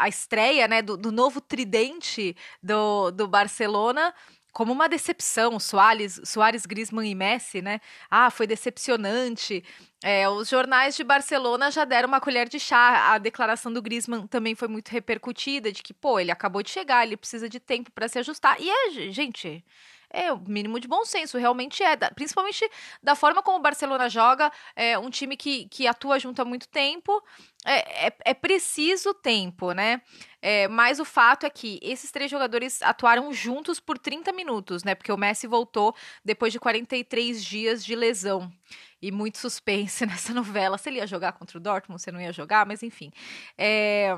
[0.00, 4.12] a estreia né, do, do novo tridente do, do Barcelona
[4.52, 7.80] como uma decepção, Soares, Soares, Griezmann e Messi, né?
[8.10, 9.64] Ah, foi decepcionante.
[10.02, 13.14] É, os jornais de Barcelona já deram uma colher de chá.
[13.14, 17.06] A declaração do Griezmann também foi muito repercutida, de que, pô, ele acabou de chegar,
[17.06, 18.60] ele precisa de tempo para se ajustar.
[18.60, 19.64] E é, gente,
[20.12, 21.96] é o mínimo de bom senso, realmente é.
[22.14, 22.68] Principalmente
[23.02, 26.68] da forma como o Barcelona joga, é um time que, que atua junto há muito
[26.68, 27.22] tempo.
[27.64, 30.02] É, é, é preciso tempo, né?
[30.40, 34.94] É, mas o fato é que esses três jogadores atuaram juntos por 30 minutos, né?
[34.94, 35.94] Porque o Messi voltou
[36.24, 38.52] depois de 43 dias de lesão.
[39.00, 40.78] E muito suspense nessa novela.
[40.78, 43.10] Se ele ia jogar contra o Dortmund, se não ia jogar, mas enfim.
[43.56, 44.14] É.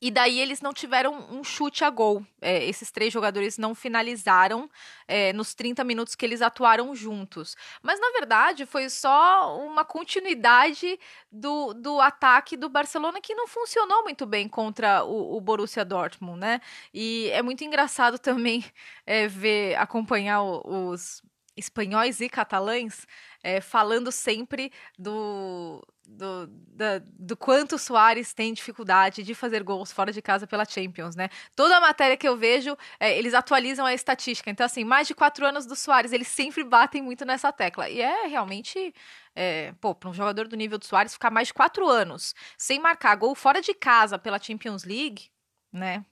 [0.00, 2.24] E daí eles não tiveram um chute a gol.
[2.40, 4.68] É, esses três jogadores não finalizaram
[5.06, 7.56] é, nos 30 minutos que eles atuaram juntos.
[7.82, 10.98] Mas na verdade foi só uma continuidade
[11.30, 16.38] do, do ataque do Barcelona que não funcionou muito bem contra o, o Borussia Dortmund,
[16.40, 16.60] né?
[16.92, 18.64] E é muito engraçado também
[19.06, 21.22] é, ver, acompanhar os
[21.56, 23.06] espanhóis e catalães
[23.42, 29.92] é, falando sempre do, do, da, do quanto o Soares tem dificuldade de fazer gols
[29.92, 31.28] fora de casa pela Champions, né?
[31.54, 34.50] Toda a matéria que eu vejo, é, eles atualizam a estatística.
[34.50, 37.88] Então, assim, mais de quatro anos do Soares, eles sempre batem muito nessa tecla.
[37.88, 38.94] E é realmente,
[39.34, 42.78] é, pô, para um jogador do nível do Soares ficar mais de quatro anos sem
[42.80, 45.30] marcar gol fora de casa pela Champions League,
[45.72, 46.04] né?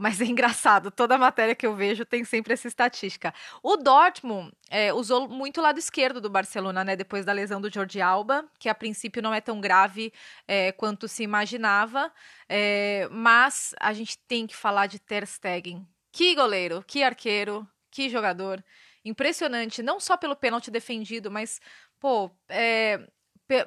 [0.00, 3.34] Mas é engraçado, toda matéria que eu vejo tem sempre essa estatística.
[3.62, 6.96] O Dortmund é, usou muito o lado esquerdo do Barcelona, né?
[6.96, 10.10] Depois da lesão do Jordi Alba, que a princípio não é tão grave
[10.48, 12.10] é, quanto se imaginava.
[12.48, 15.86] É, mas a gente tem que falar de Ter Stegen.
[16.10, 18.64] Que goleiro, que arqueiro, que jogador.
[19.04, 21.60] Impressionante, não só pelo pênalti defendido, mas,
[21.98, 23.06] pô, é,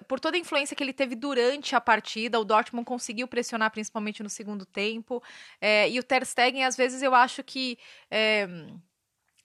[0.08, 4.24] por toda a influência que ele teve durante a partida, o Dortmund conseguiu pressionar principalmente
[4.24, 5.22] no segundo tempo.
[5.60, 7.78] É, e o Ter Stegen, às vezes, eu acho que.
[8.10, 8.48] É,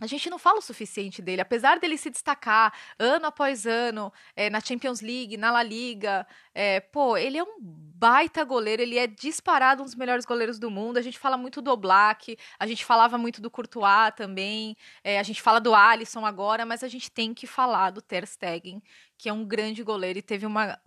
[0.01, 4.49] a gente não fala o suficiente dele, apesar dele se destacar ano após ano é,
[4.49, 6.26] na Champions League, na La Liga.
[6.55, 10.70] É, pô, ele é um baita goleiro, ele é disparado um dos melhores goleiros do
[10.70, 10.99] mundo.
[10.99, 15.22] A gente fala muito do Black, a gente falava muito do Courtois também, é, a
[15.22, 18.80] gente fala do Alisson agora, mas a gente tem que falar do Ter Stegen,
[19.16, 20.78] que é um grande goleiro e teve uma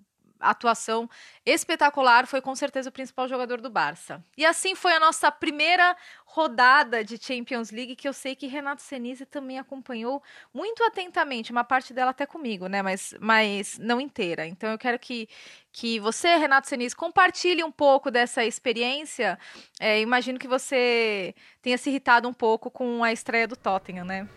[0.41, 1.09] atuação
[1.45, 4.23] espetacular, foi com certeza o principal jogador do Barça.
[4.37, 8.81] E assim foi a nossa primeira rodada de Champions League, que eu sei que Renato
[8.81, 10.23] Senise também acompanhou
[10.53, 14.45] muito atentamente, uma parte dela até comigo, né, mas, mas não inteira.
[14.45, 15.27] Então eu quero que,
[15.71, 19.37] que você, Renato Senise, compartilhe um pouco dessa experiência.
[19.79, 24.27] É, imagino que você tenha se irritado um pouco com a estreia do Tottenham, né?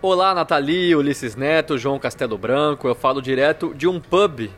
[0.00, 2.88] Olá, Nathalie, Ulisses Neto, João Castelo Branco.
[2.88, 4.50] Eu falo direto de um pub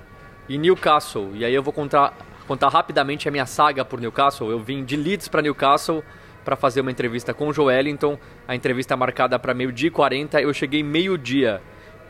[0.49, 1.31] em Newcastle.
[1.35, 2.17] E aí eu vou contar,
[2.47, 4.51] contar rapidamente a minha saga por Newcastle.
[4.51, 6.03] Eu vim de Leeds para Newcastle
[6.45, 8.19] para fazer uma entrevista com o Joelinton.
[8.47, 10.41] A entrevista marcada para meio-dia e 40.
[10.41, 11.61] Eu cheguei meio-dia.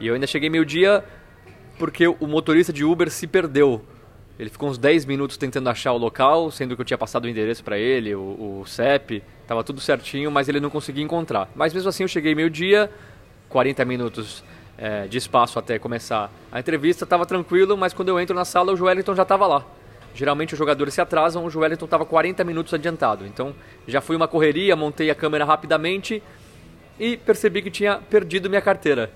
[0.00, 1.04] E eu ainda cheguei meio-dia
[1.78, 3.84] porque o motorista de Uber se perdeu.
[4.38, 7.28] Ele ficou uns 10 minutos tentando achar o local, sendo que eu tinha passado o
[7.28, 11.48] endereço para ele, o, o CEP, tava tudo certinho, mas ele não conseguia encontrar.
[11.54, 12.90] Mas mesmo assim eu cheguei meio-dia,
[13.48, 14.42] 40 minutos
[14.76, 18.72] é, de espaço até começar a entrevista, estava tranquilo, mas quando eu entro na sala
[18.72, 19.64] o Joelinton já estava lá.
[20.14, 23.26] Geralmente os jogadores se atrasam, o Joelinton estava 40 minutos adiantado.
[23.26, 23.54] Então
[23.86, 26.22] já fui uma correria, montei a câmera rapidamente
[26.98, 29.10] e percebi que tinha perdido minha carteira.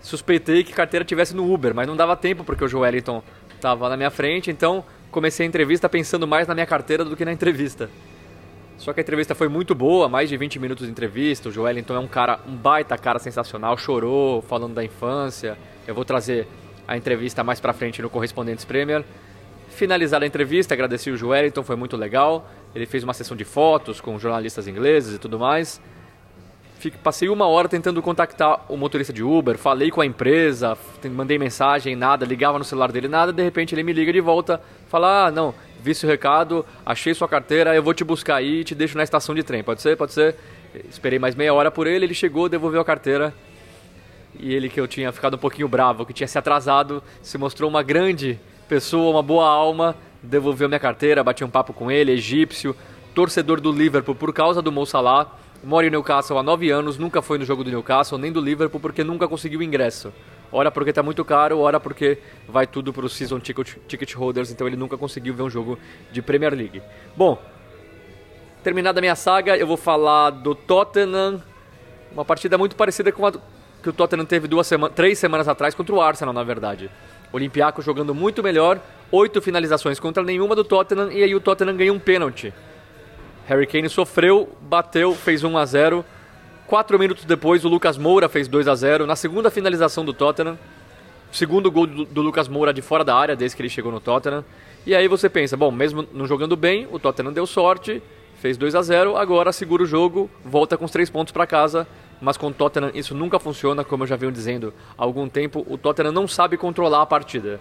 [0.00, 3.22] Suspeitei que a carteira tivesse no Uber, mas não dava tempo porque o Joelinton
[3.54, 7.24] estava na minha frente, então comecei a entrevista pensando mais na minha carteira do que
[7.24, 7.88] na entrevista.
[8.78, 11.48] Só que a entrevista foi muito boa, mais de 20 minutos de entrevista.
[11.48, 15.56] O Joelinton é um cara, um baita cara sensacional, chorou falando da infância.
[15.86, 16.46] Eu vou trazer
[16.86, 19.04] a entrevista mais pra frente no Correspondentes Premier.
[19.68, 22.48] Finalizar a entrevista, agradeci o Joelinton, foi muito legal.
[22.74, 25.80] Ele fez uma sessão de fotos com jornalistas ingleses e tudo mais.
[26.78, 30.76] Fique, passei uma hora tentando contactar o motorista de Uber, falei com a empresa,
[31.10, 33.32] mandei mensagem, nada, ligava no celular dele, nada.
[33.32, 37.28] De repente ele me liga de volta, fala: Ah, não, vi seu recado, achei sua
[37.28, 39.62] carteira, eu vou te buscar aí e te deixo na estação de trem.
[39.62, 39.96] Pode ser?
[39.96, 40.36] Pode ser?
[40.88, 43.32] Esperei mais meia hora por ele, ele chegou, devolveu a carteira.
[44.38, 47.70] E ele que eu tinha ficado um pouquinho bravo, que tinha se atrasado, se mostrou
[47.70, 52.76] uma grande pessoa, uma boa alma, devolveu minha carteira, bati um papo com ele, egípcio,
[53.14, 57.22] torcedor do Liverpool por causa do Mo Salah, mora em Newcastle há nove anos, nunca
[57.22, 60.12] foi no jogo do Newcastle, nem do Liverpool, porque nunca conseguiu ingresso.
[60.52, 62.18] Ora porque está muito caro, ora porque
[62.48, 65.78] vai tudo para os season ticket, ticket holders, então ele nunca conseguiu ver um jogo
[66.12, 66.80] de Premier League.
[67.16, 67.40] Bom,
[68.62, 71.42] terminada a minha saga, eu vou falar do Tottenham,
[72.12, 73.32] uma partida muito parecida com a
[73.82, 76.90] que o Tottenham teve duas sema três semanas atrás contra o Arsenal, na verdade.
[77.32, 78.80] Olympiacos jogando muito melhor,
[79.12, 82.52] oito finalizações contra nenhuma do Tottenham e aí o Tottenham ganha um pênalti.
[83.46, 86.04] Harry Kane sofreu, bateu, fez 1 a 0
[86.66, 90.58] Quatro minutos depois, o Lucas Moura fez 2 a 0 na segunda finalização do Tottenham.
[91.30, 94.00] Segundo gol do, do, Lucas Moura de fora da área, desde que ele chegou no
[94.00, 94.44] Tottenham.
[94.84, 98.02] E aí você pensa, bom, mesmo não jogando bem, o Tottenham deu sorte,
[98.40, 101.86] fez 2 a 0 agora segura o jogo, volta com os três pontos para casa.
[102.20, 105.64] Mas com o Tottenham isso nunca funciona, como eu já venho dizendo há algum tempo.
[105.68, 107.60] O Tottenham não sabe controlar a partida.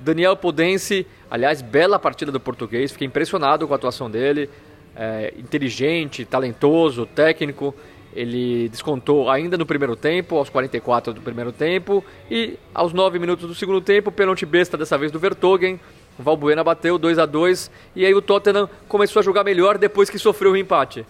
[0.00, 4.50] Daniel Pudense, aliás, bela partida do português, fiquei impressionado com a atuação dele.
[4.94, 7.74] É, inteligente, talentoso, técnico.
[8.14, 13.48] Ele descontou ainda no primeiro tempo, aos 44 do primeiro tempo, e aos 9 minutos
[13.48, 15.80] do segundo tempo, pênalti besta dessa vez do Vertogen.
[16.18, 20.10] O Valbuena bateu 2 a 2 e aí o Tottenham começou a jogar melhor depois
[20.10, 21.06] que sofreu o empate.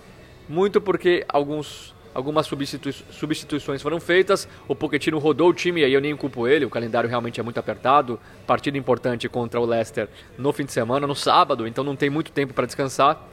[0.49, 5.93] Muito porque alguns, algumas substitui substituições foram feitas, o Pochettino rodou o time, e aí
[5.93, 8.19] eu nem culpo ele, o calendário realmente é muito apertado.
[8.47, 12.31] Partida importante contra o Leicester no fim de semana, no sábado, então não tem muito
[12.31, 13.32] tempo para descansar.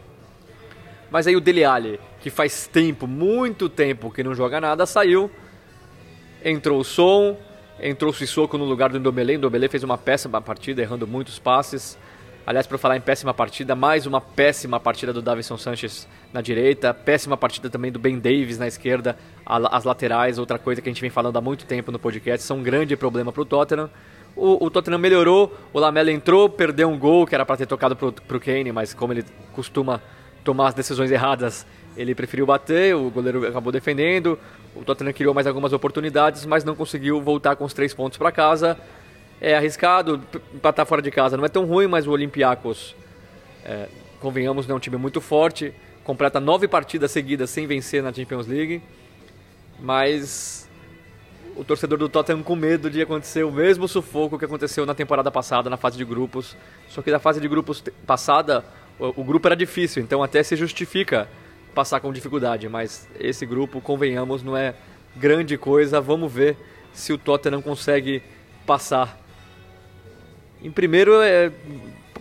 [1.12, 5.30] Mas aí o Dele Alli, que faz tempo, muito tempo que não joga nada, saiu.
[6.43, 7.38] Entrou o Som,
[7.82, 9.38] entrou o Sissoko no lugar do Ndombele.
[9.38, 11.97] Ndombele fez uma péssima partida, errando muitos passes.
[12.45, 16.93] Aliás, para falar em péssima partida, mais uma péssima partida do Davison Sanchez na direita,
[16.93, 21.01] péssima partida também do Ben Davis na esquerda, as laterais, outra coisa que a gente
[21.01, 23.89] vem falando há muito tempo no podcast, são um grande problema para o Tottenham.
[24.36, 28.38] O Tottenham melhorou, o Lamela entrou, perdeu um gol que era para ter tocado para
[28.38, 30.01] o Kane, mas como ele costuma
[30.43, 31.65] tomar as decisões erradas,
[31.97, 34.39] ele preferiu bater, o goleiro acabou defendendo,
[34.75, 38.31] o Tottenham criou mais algumas oportunidades, mas não conseguiu voltar com os três pontos para
[38.31, 38.77] casa.
[39.41, 40.21] É arriscado,
[40.53, 42.95] empatar fora de casa não é tão ruim, mas o Olympiacos,
[43.65, 43.87] é,
[44.19, 45.73] convenhamos, é um time muito forte,
[46.03, 48.81] completa nove partidas seguidas sem vencer na Champions League,
[49.79, 50.69] mas
[51.59, 55.29] o torcedor do Tottenham com medo de acontecer o mesmo sufoco que aconteceu na temporada
[55.29, 56.55] passada, na fase de grupos.
[56.87, 58.63] Só que na fase de grupos passada,
[59.00, 61.28] o, grupo era difícil, então até se justifica
[61.74, 64.76] passar com dificuldade, mas esse grupo, convenhamos, não é
[65.16, 66.02] grande coisa.
[66.02, 66.58] Vamos ver
[66.93, 68.22] se o Tottenham consegue
[68.66, 69.18] passar.
[70.62, 71.52] Em primeiro, é,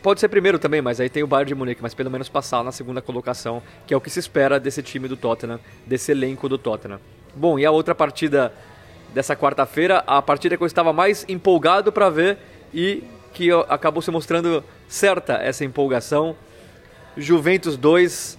[0.02, 2.62] pode ser primeiro também, mas aí tem o Bayern de Munique, mas pelo menos passar
[2.62, 6.48] na segunda colocação, que é o que se espera desse time do Tottenham, desse elenco
[6.48, 7.00] do Tottenham.
[7.34, 8.52] Bom, e a outra partida
[9.12, 12.38] dessa quarta-feira, a partida que eu estava mais empolgado para ver
[12.72, 13.02] e
[13.32, 16.36] que acabou se mostrando certa essa empolgação.
[17.18, 18.38] Juventus 2,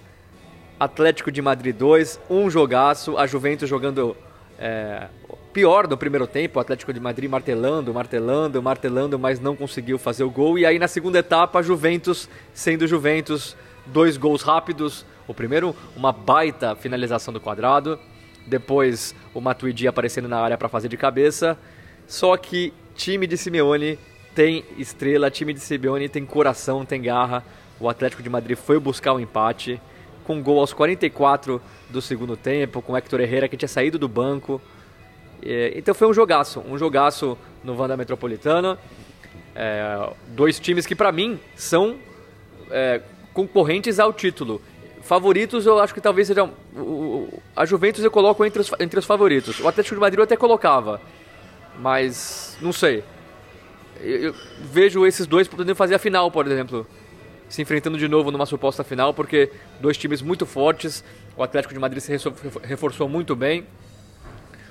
[0.78, 4.16] Atlético de Madrid 2, um jogaço, a Juventus jogando
[4.58, 5.06] é,
[5.52, 10.24] pior no primeiro tempo, o Atlético de Madrid martelando, martelando, martelando, mas não conseguiu fazer
[10.24, 10.58] o gol.
[10.58, 13.54] E aí na segunda etapa, a Juventus sendo Juventus,
[13.84, 15.04] dois gols rápidos.
[15.28, 17.98] O primeiro, uma baita finalização do quadrado.
[18.46, 21.58] Depois, o Matuidi aparecendo na área para fazer de cabeça.
[22.06, 23.98] Só que time de Simeone
[24.34, 27.44] tem estrela, time de Simeone tem coração, tem garra.
[27.80, 29.80] O Atlético de Madrid foi buscar o um empate
[30.24, 34.60] com gol aos 44 do segundo tempo, com Hector Herrera que tinha saído do banco.
[35.74, 38.78] então foi um jogaço, um jogaço no Vanda Metropolitana.
[39.54, 41.96] É, dois times que para mim são
[42.70, 43.00] é,
[43.32, 44.60] concorrentes ao título.
[45.02, 46.52] Favoritos eu acho que talvez sejam.
[47.56, 49.58] A Juventus eu coloco entre os, entre os favoritos.
[49.58, 51.00] O Atlético de Madrid eu até colocava.
[51.78, 53.02] Mas não sei.
[53.98, 56.86] Eu, eu vejo esses dois podendo fazer a final, por exemplo
[57.50, 61.04] se enfrentando de novo numa suposta final, porque dois times muito fortes,
[61.36, 62.12] o Atlético de Madrid se
[62.62, 63.66] reforçou muito bem.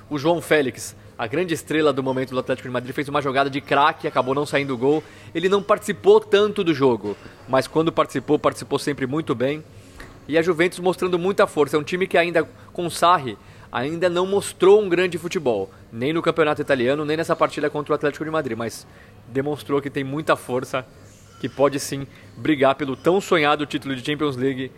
[0.10, 3.50] O João Félix, a grande estrela do momento do Atlético de Madrid, fez uma jogada
[3.50, 5.04] de craque, acabou não saindo gol.
[5.36, 7.18] Ele não participou tanto do jogo,
[7.50, 9.62] mas quando participou, participou sempre muito bem.
[10.26, 11.76] E a Juventus mostrando muita força.
[11.76, 13.38] É um time que ainda, com Sarri,
[13.70, 15.70] ainda não mostrou um grande futebol.
[15.92, 18.88] Nem no campeonato italiano, nem nessa partida contra o Atlético de Madrid, mas
[19.28, 20.86] demonstrou que tem muita força
[21.40, 22.06] que pode sim
[22.38, 24.72] brigar pelo tão sonhado título de Champions League.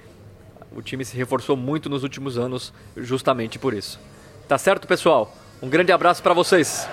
[0.72, 3.99] O time se reforçou muito nos últimos anos, justamente por isso.
[4.47, 5.34] Tá certo, pessoal?
[5.62, 6.88] Um grande abraço para vocês.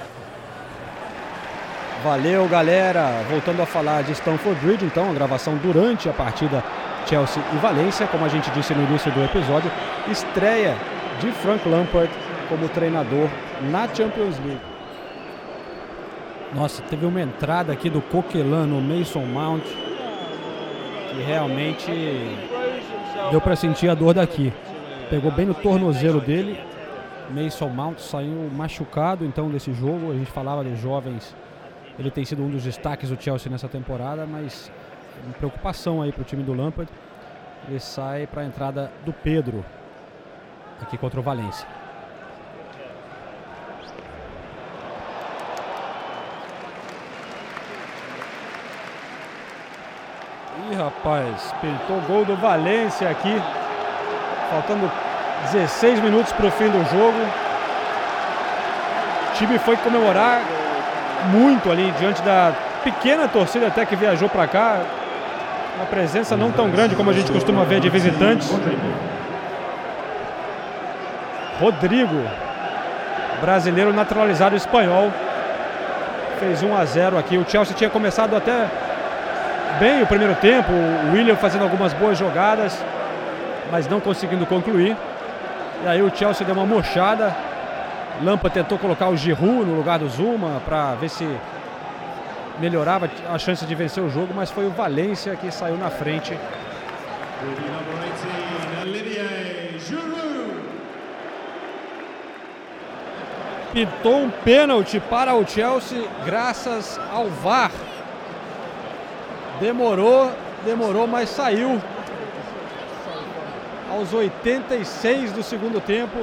[2.03, 3.25] Valeu, galera.
[3.29, 6.63] Voltando a falar de Stamford Bridge, então, a gravação durante a partida
[7.09, 9.71] Chelsea e Valência, como a gente disse no início do episódio,
[10.09, 10.77] estreia
[11.21, 12.11] de Frank Lampard
[12.49, 13.29] como treinador
[13.71, 14.61] na Champions League.
[16.55, 21.91] Nossa, teve uma entrada aqui do Coquelin no Mason Mount que realmente
[23.31, 24.53] deu para sentir a dor daqui.
[25.11, 26.59] Pegou bem no tornozelo dele.
[27.31, 30.11] Mason Mount saiu machucado então desse jogo.
[30.11, 31.37] A gente falava de jovens.
[31.99, 34.71] Ele tem sido um dos destaques do Chelsea nessa temporada, mas
[35.39, 36.91] preocupação aí para o time do Lampard.
[37.69, 39.65] Ele sai para a entrada do Pedro
[40.81, 41.67] aqui contra o Valência.
[50.79, 53.43] Rapaz, pintou o gol do Valência aqui.
[54.51, 54.91] Faltando
[55.53, 57.19] 16 minutos para o fim do jogo.
[59.29, 60.41] O time foi comemorar
[61.31, 62.53] muito ali diante da
[62.83, 64.81] pequena torcida até que viajou para cá.
[65.77, 68.51] Uma presença não tão grande como a gente costuma ver de visitantes.
[71.61, 72.23] Rodrigo,
[73.41, 75.13] brasileiro naturalizado espanhol,
[76.39, 77.37] fez 1 a 0 aqui.
[77.37, 78.69] O Chelsea tinha começado até
[79.79, 82.83] bem o primeiro tempo, o William fazendo algumas boas jogadas,
[83.71, 84.97] mas não conseguindo concluir.
[85.85, 87.35] E aí o Chelsea deu uma mochada.
[88.23, 91.29] Lampa tentou colocar o Giroud no lugar do Zuma para ver se
[92.59, 96.37] melhorava a chance de vencer o jogo, mas foi o Valência que saiu na frente.
[103.73, 107.71] Pintou um pênalti para o Chelsea graças ao VAR.
[109.61, 110.31] Demorou,
[110.65, 111.81] demorou, mas saiu.
[113.91, 116.17] Aos 86 do segundo tempo,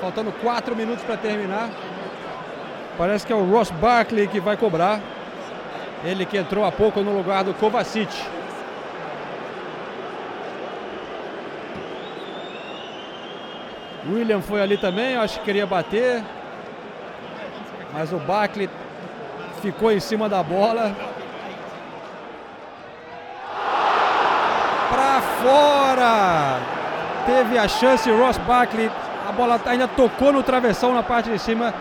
[0.00, 1.68] faltando 4 minutos para terminar.
[2.96, 5.00] Parece que é o Ross Barkley que vai cobrar.
[6.04, 8.08] Ele que entrou há pouco no lugar do Kovacic.
[14.10, 16.22] William foi ali também, acho que queria bater.
[17.92, 18.70] Mas o Barkley
[19.60, 20.94] ficou em cima da bola.
[24.98, 26.58] para fora.
[27.26, 28.90] Teve a chance Ross Barkley,
[29.28, 31.74] a bola ainda tocou no travessão na parte de cima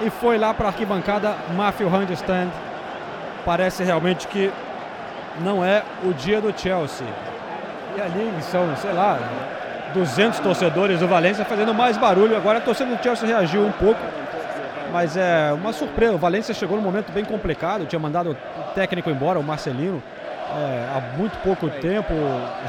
[0.00, 2.48] e foi lá para a arquibancada Matthew Handstand.
[3.44, 4.50] Parece realmente que
[5.40, 7.06] não é o dia do Chelsea.
[7.96, 9.18] E ali são, sei lá,
[9.92, 12.36] 200 torcedores do Valência fazendo mais barulho.
[12.36, 14.00] Agora a torcida do Chelsea reagiu um pouco,
[14.92, 16.14] mas é uma surpresa.
[16.14, 20.02] O Valência chegou num momento bem complicado, tinha mandado o técnico embora, o Marcelino,
[20.50, 22.12] é, há muito pouco tempo.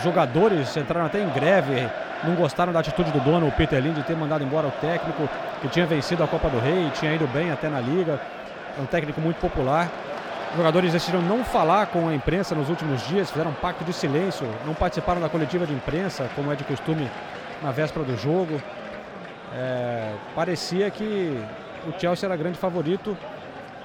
[0.04, 1.88] Jogadores entraram até em greve,
[2.24, 5.30] não gostaram da atitude do dono, o Peter Lind, de ter mandado embora o técnico
[5.62, 8.20] que tinha vencido a Copa do Rei, tinha ido bem até na liga.
[8.78, 9.90] É um técnico muito popular.
[10.52, 13.94] Os jogadores decidiram não falar com a imprensa nos últimos dias, fizeram um pacto de
[13.94, 17.10] silêncio, não participaram da coletiva de imprensa, como é de costume
[17.62, 18.60] na véspera do jogo.
[19.54, 21.40] É, parecia que
[21.88, 23.16] o Chelsea era grande favorito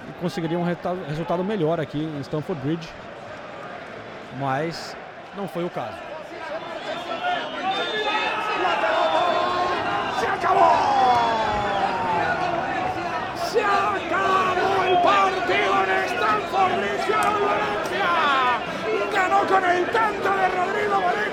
[0.08, 0.64] e conseguiria um
[1.06, 2.88] resultado melhor aqui em Stamford Bridge,
[4.38, 4.96] mas
[5.36, 5.98] não foi o caso.
[10.18, 10.72] Se acabou!
[13.36, 18.12] Se acabou o partido en Stamford Bridge Valencia.
[19.12, 21.23] Ganó con el tanto de Rodrigo Moreno.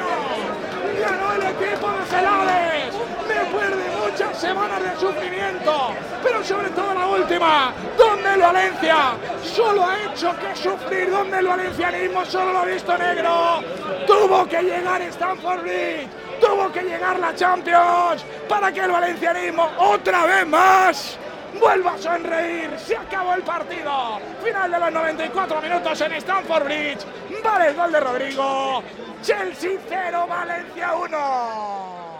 [4.41, 9.13] Semanas de sufrimiento, pero sobre todo la última, donde el Valencia
[9.43, 13.61] solo ha hecho que sufrir, donde el valencianismo solo lo ha visto negro.
[14.07, 16.09] Tuvo que llegar Stamford Bridge,
[16.41, 21.19] tuvo que llegar la Champions para que el valencianismo otra vez más
[21.59, 22.71] vuelva a sonreír.
[22.79, 24.19] Se acabó el partido.
[24.43, 27.05] Final de los 94 minutos en Stamford Bridge.
[27.43, 28.83] Vale gol de Rodrigo.
[29.21, 32.10] Chelsea 0, Valencia 1.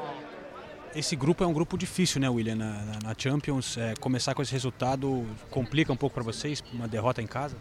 [0.93, 2.55] Esse grupo é um grupo difícil, né, William?
[2.55, 6.85] Na, na, na Champions, é, começar com esse resultado complica um pouco para vocês, uma
[6.85, 7.55] derrota em casa?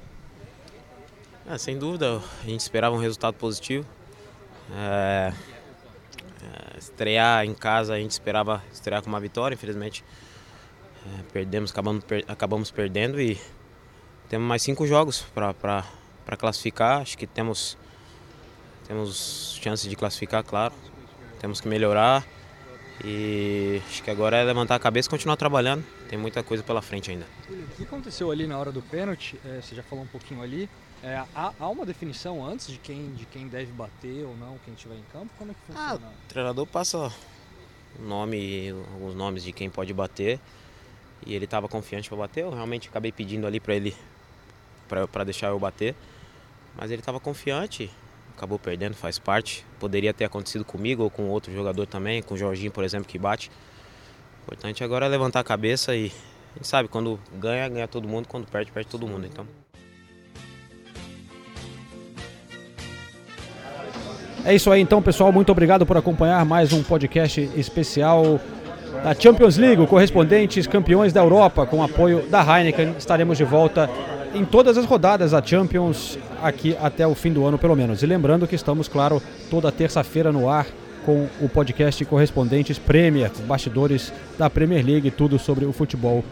[1.49, 3.87] É, sem dúvida, a gente esperava um resultado positivo.
[4.74, 5.33] É,
[6.43, 10.05] é, estrear em casa, a gente esperava estrear com uma vitória, infelizmente
[11.07, 13.41] é, perdemos, acabamos, per, acabamos perdendo e
[14.28, 17.03] temos mais cinco jogos para classificar.
[17.03, 17.78] Acho que temos,
[18.89, 20.74] temos chances de classificar, claro.
[21.39, 22.26] Temos que melhorar
[23.05, 25.84] e acho que agora é levantar a cabeça e continuar trabalhando.
[26.09, 27.26] Tem muita coisa pela frente ainda.
[27.48, 29.40] O que aconteceu ali na hora do pênalti?
[29.44, 30.68] É, você já falou um pouquinho ali.
[31.03, 34.74] É, há, há, uma definição antes de quem, de quem deve bater ou não, quem
[34.74, 35.30] estiver em campo?
[35.38, 36.07] Como é que funciona?
[36.07, 37.11] Ah, o treinador passa
[37.98, 40.38] o nome, alguns nomes de quem pode bater
[41.24, 42.44] e ele estava confiante para bater.
[42.44, 43.96] Eu realmente acabei pedindo ali para ele
[44.88, 45.94] para deixar eu bater,
[46.76, 47.90] mas ele estava confiante,
[48.41, 49.66] acabou perdendo, faz parte.
[49.78, 53.18] Poderia ter acontecido comigo ou com outro jogador também, com o Jorginho, por exemplo, que
[53.18, 53.51] bate.
[53.51, 56.07] O importante agora é levantar a cabeça e
[56.55, 59.26] a gente sabe, quando ganha, ganha todo mundo, quando perde, perde todo mundo.
[59.26, 59.47] Então.
[64.43, 65.30] É isso aí então, pessoal.
[65.30, 68.41] Muito obrigado por acompanhar mais um podcast especial
[69.05, 72.95] da Champions League, correspondentes campeões da Europa, com apoio da Heineken.
[72.97, 73.88] Estaremos de volta
[74.35, 78.03] em todas as rodadas da Champions aqui até o fim do ano, pelo menos.
[78.03, 80.66] E lembrando que estamos, claro, toda terça-feira no ar
[81.05, 86.24] com o podcast Correspondentes Premier, bastidores da Premier League, tudo sobre o futebol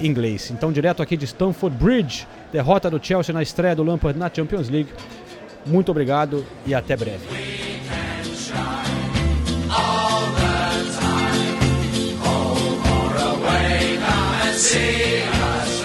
[0.00, 0.50] inglês.
[0.50, 4.68] Então, direto aqui de Stamford Bridge, derrota do Chelsea na estreia do Lampard na Champions
[4.68, 4.90] League.
[5.64, 7.26] Muito obrigado e até breve.
[14.56, 15.75] see.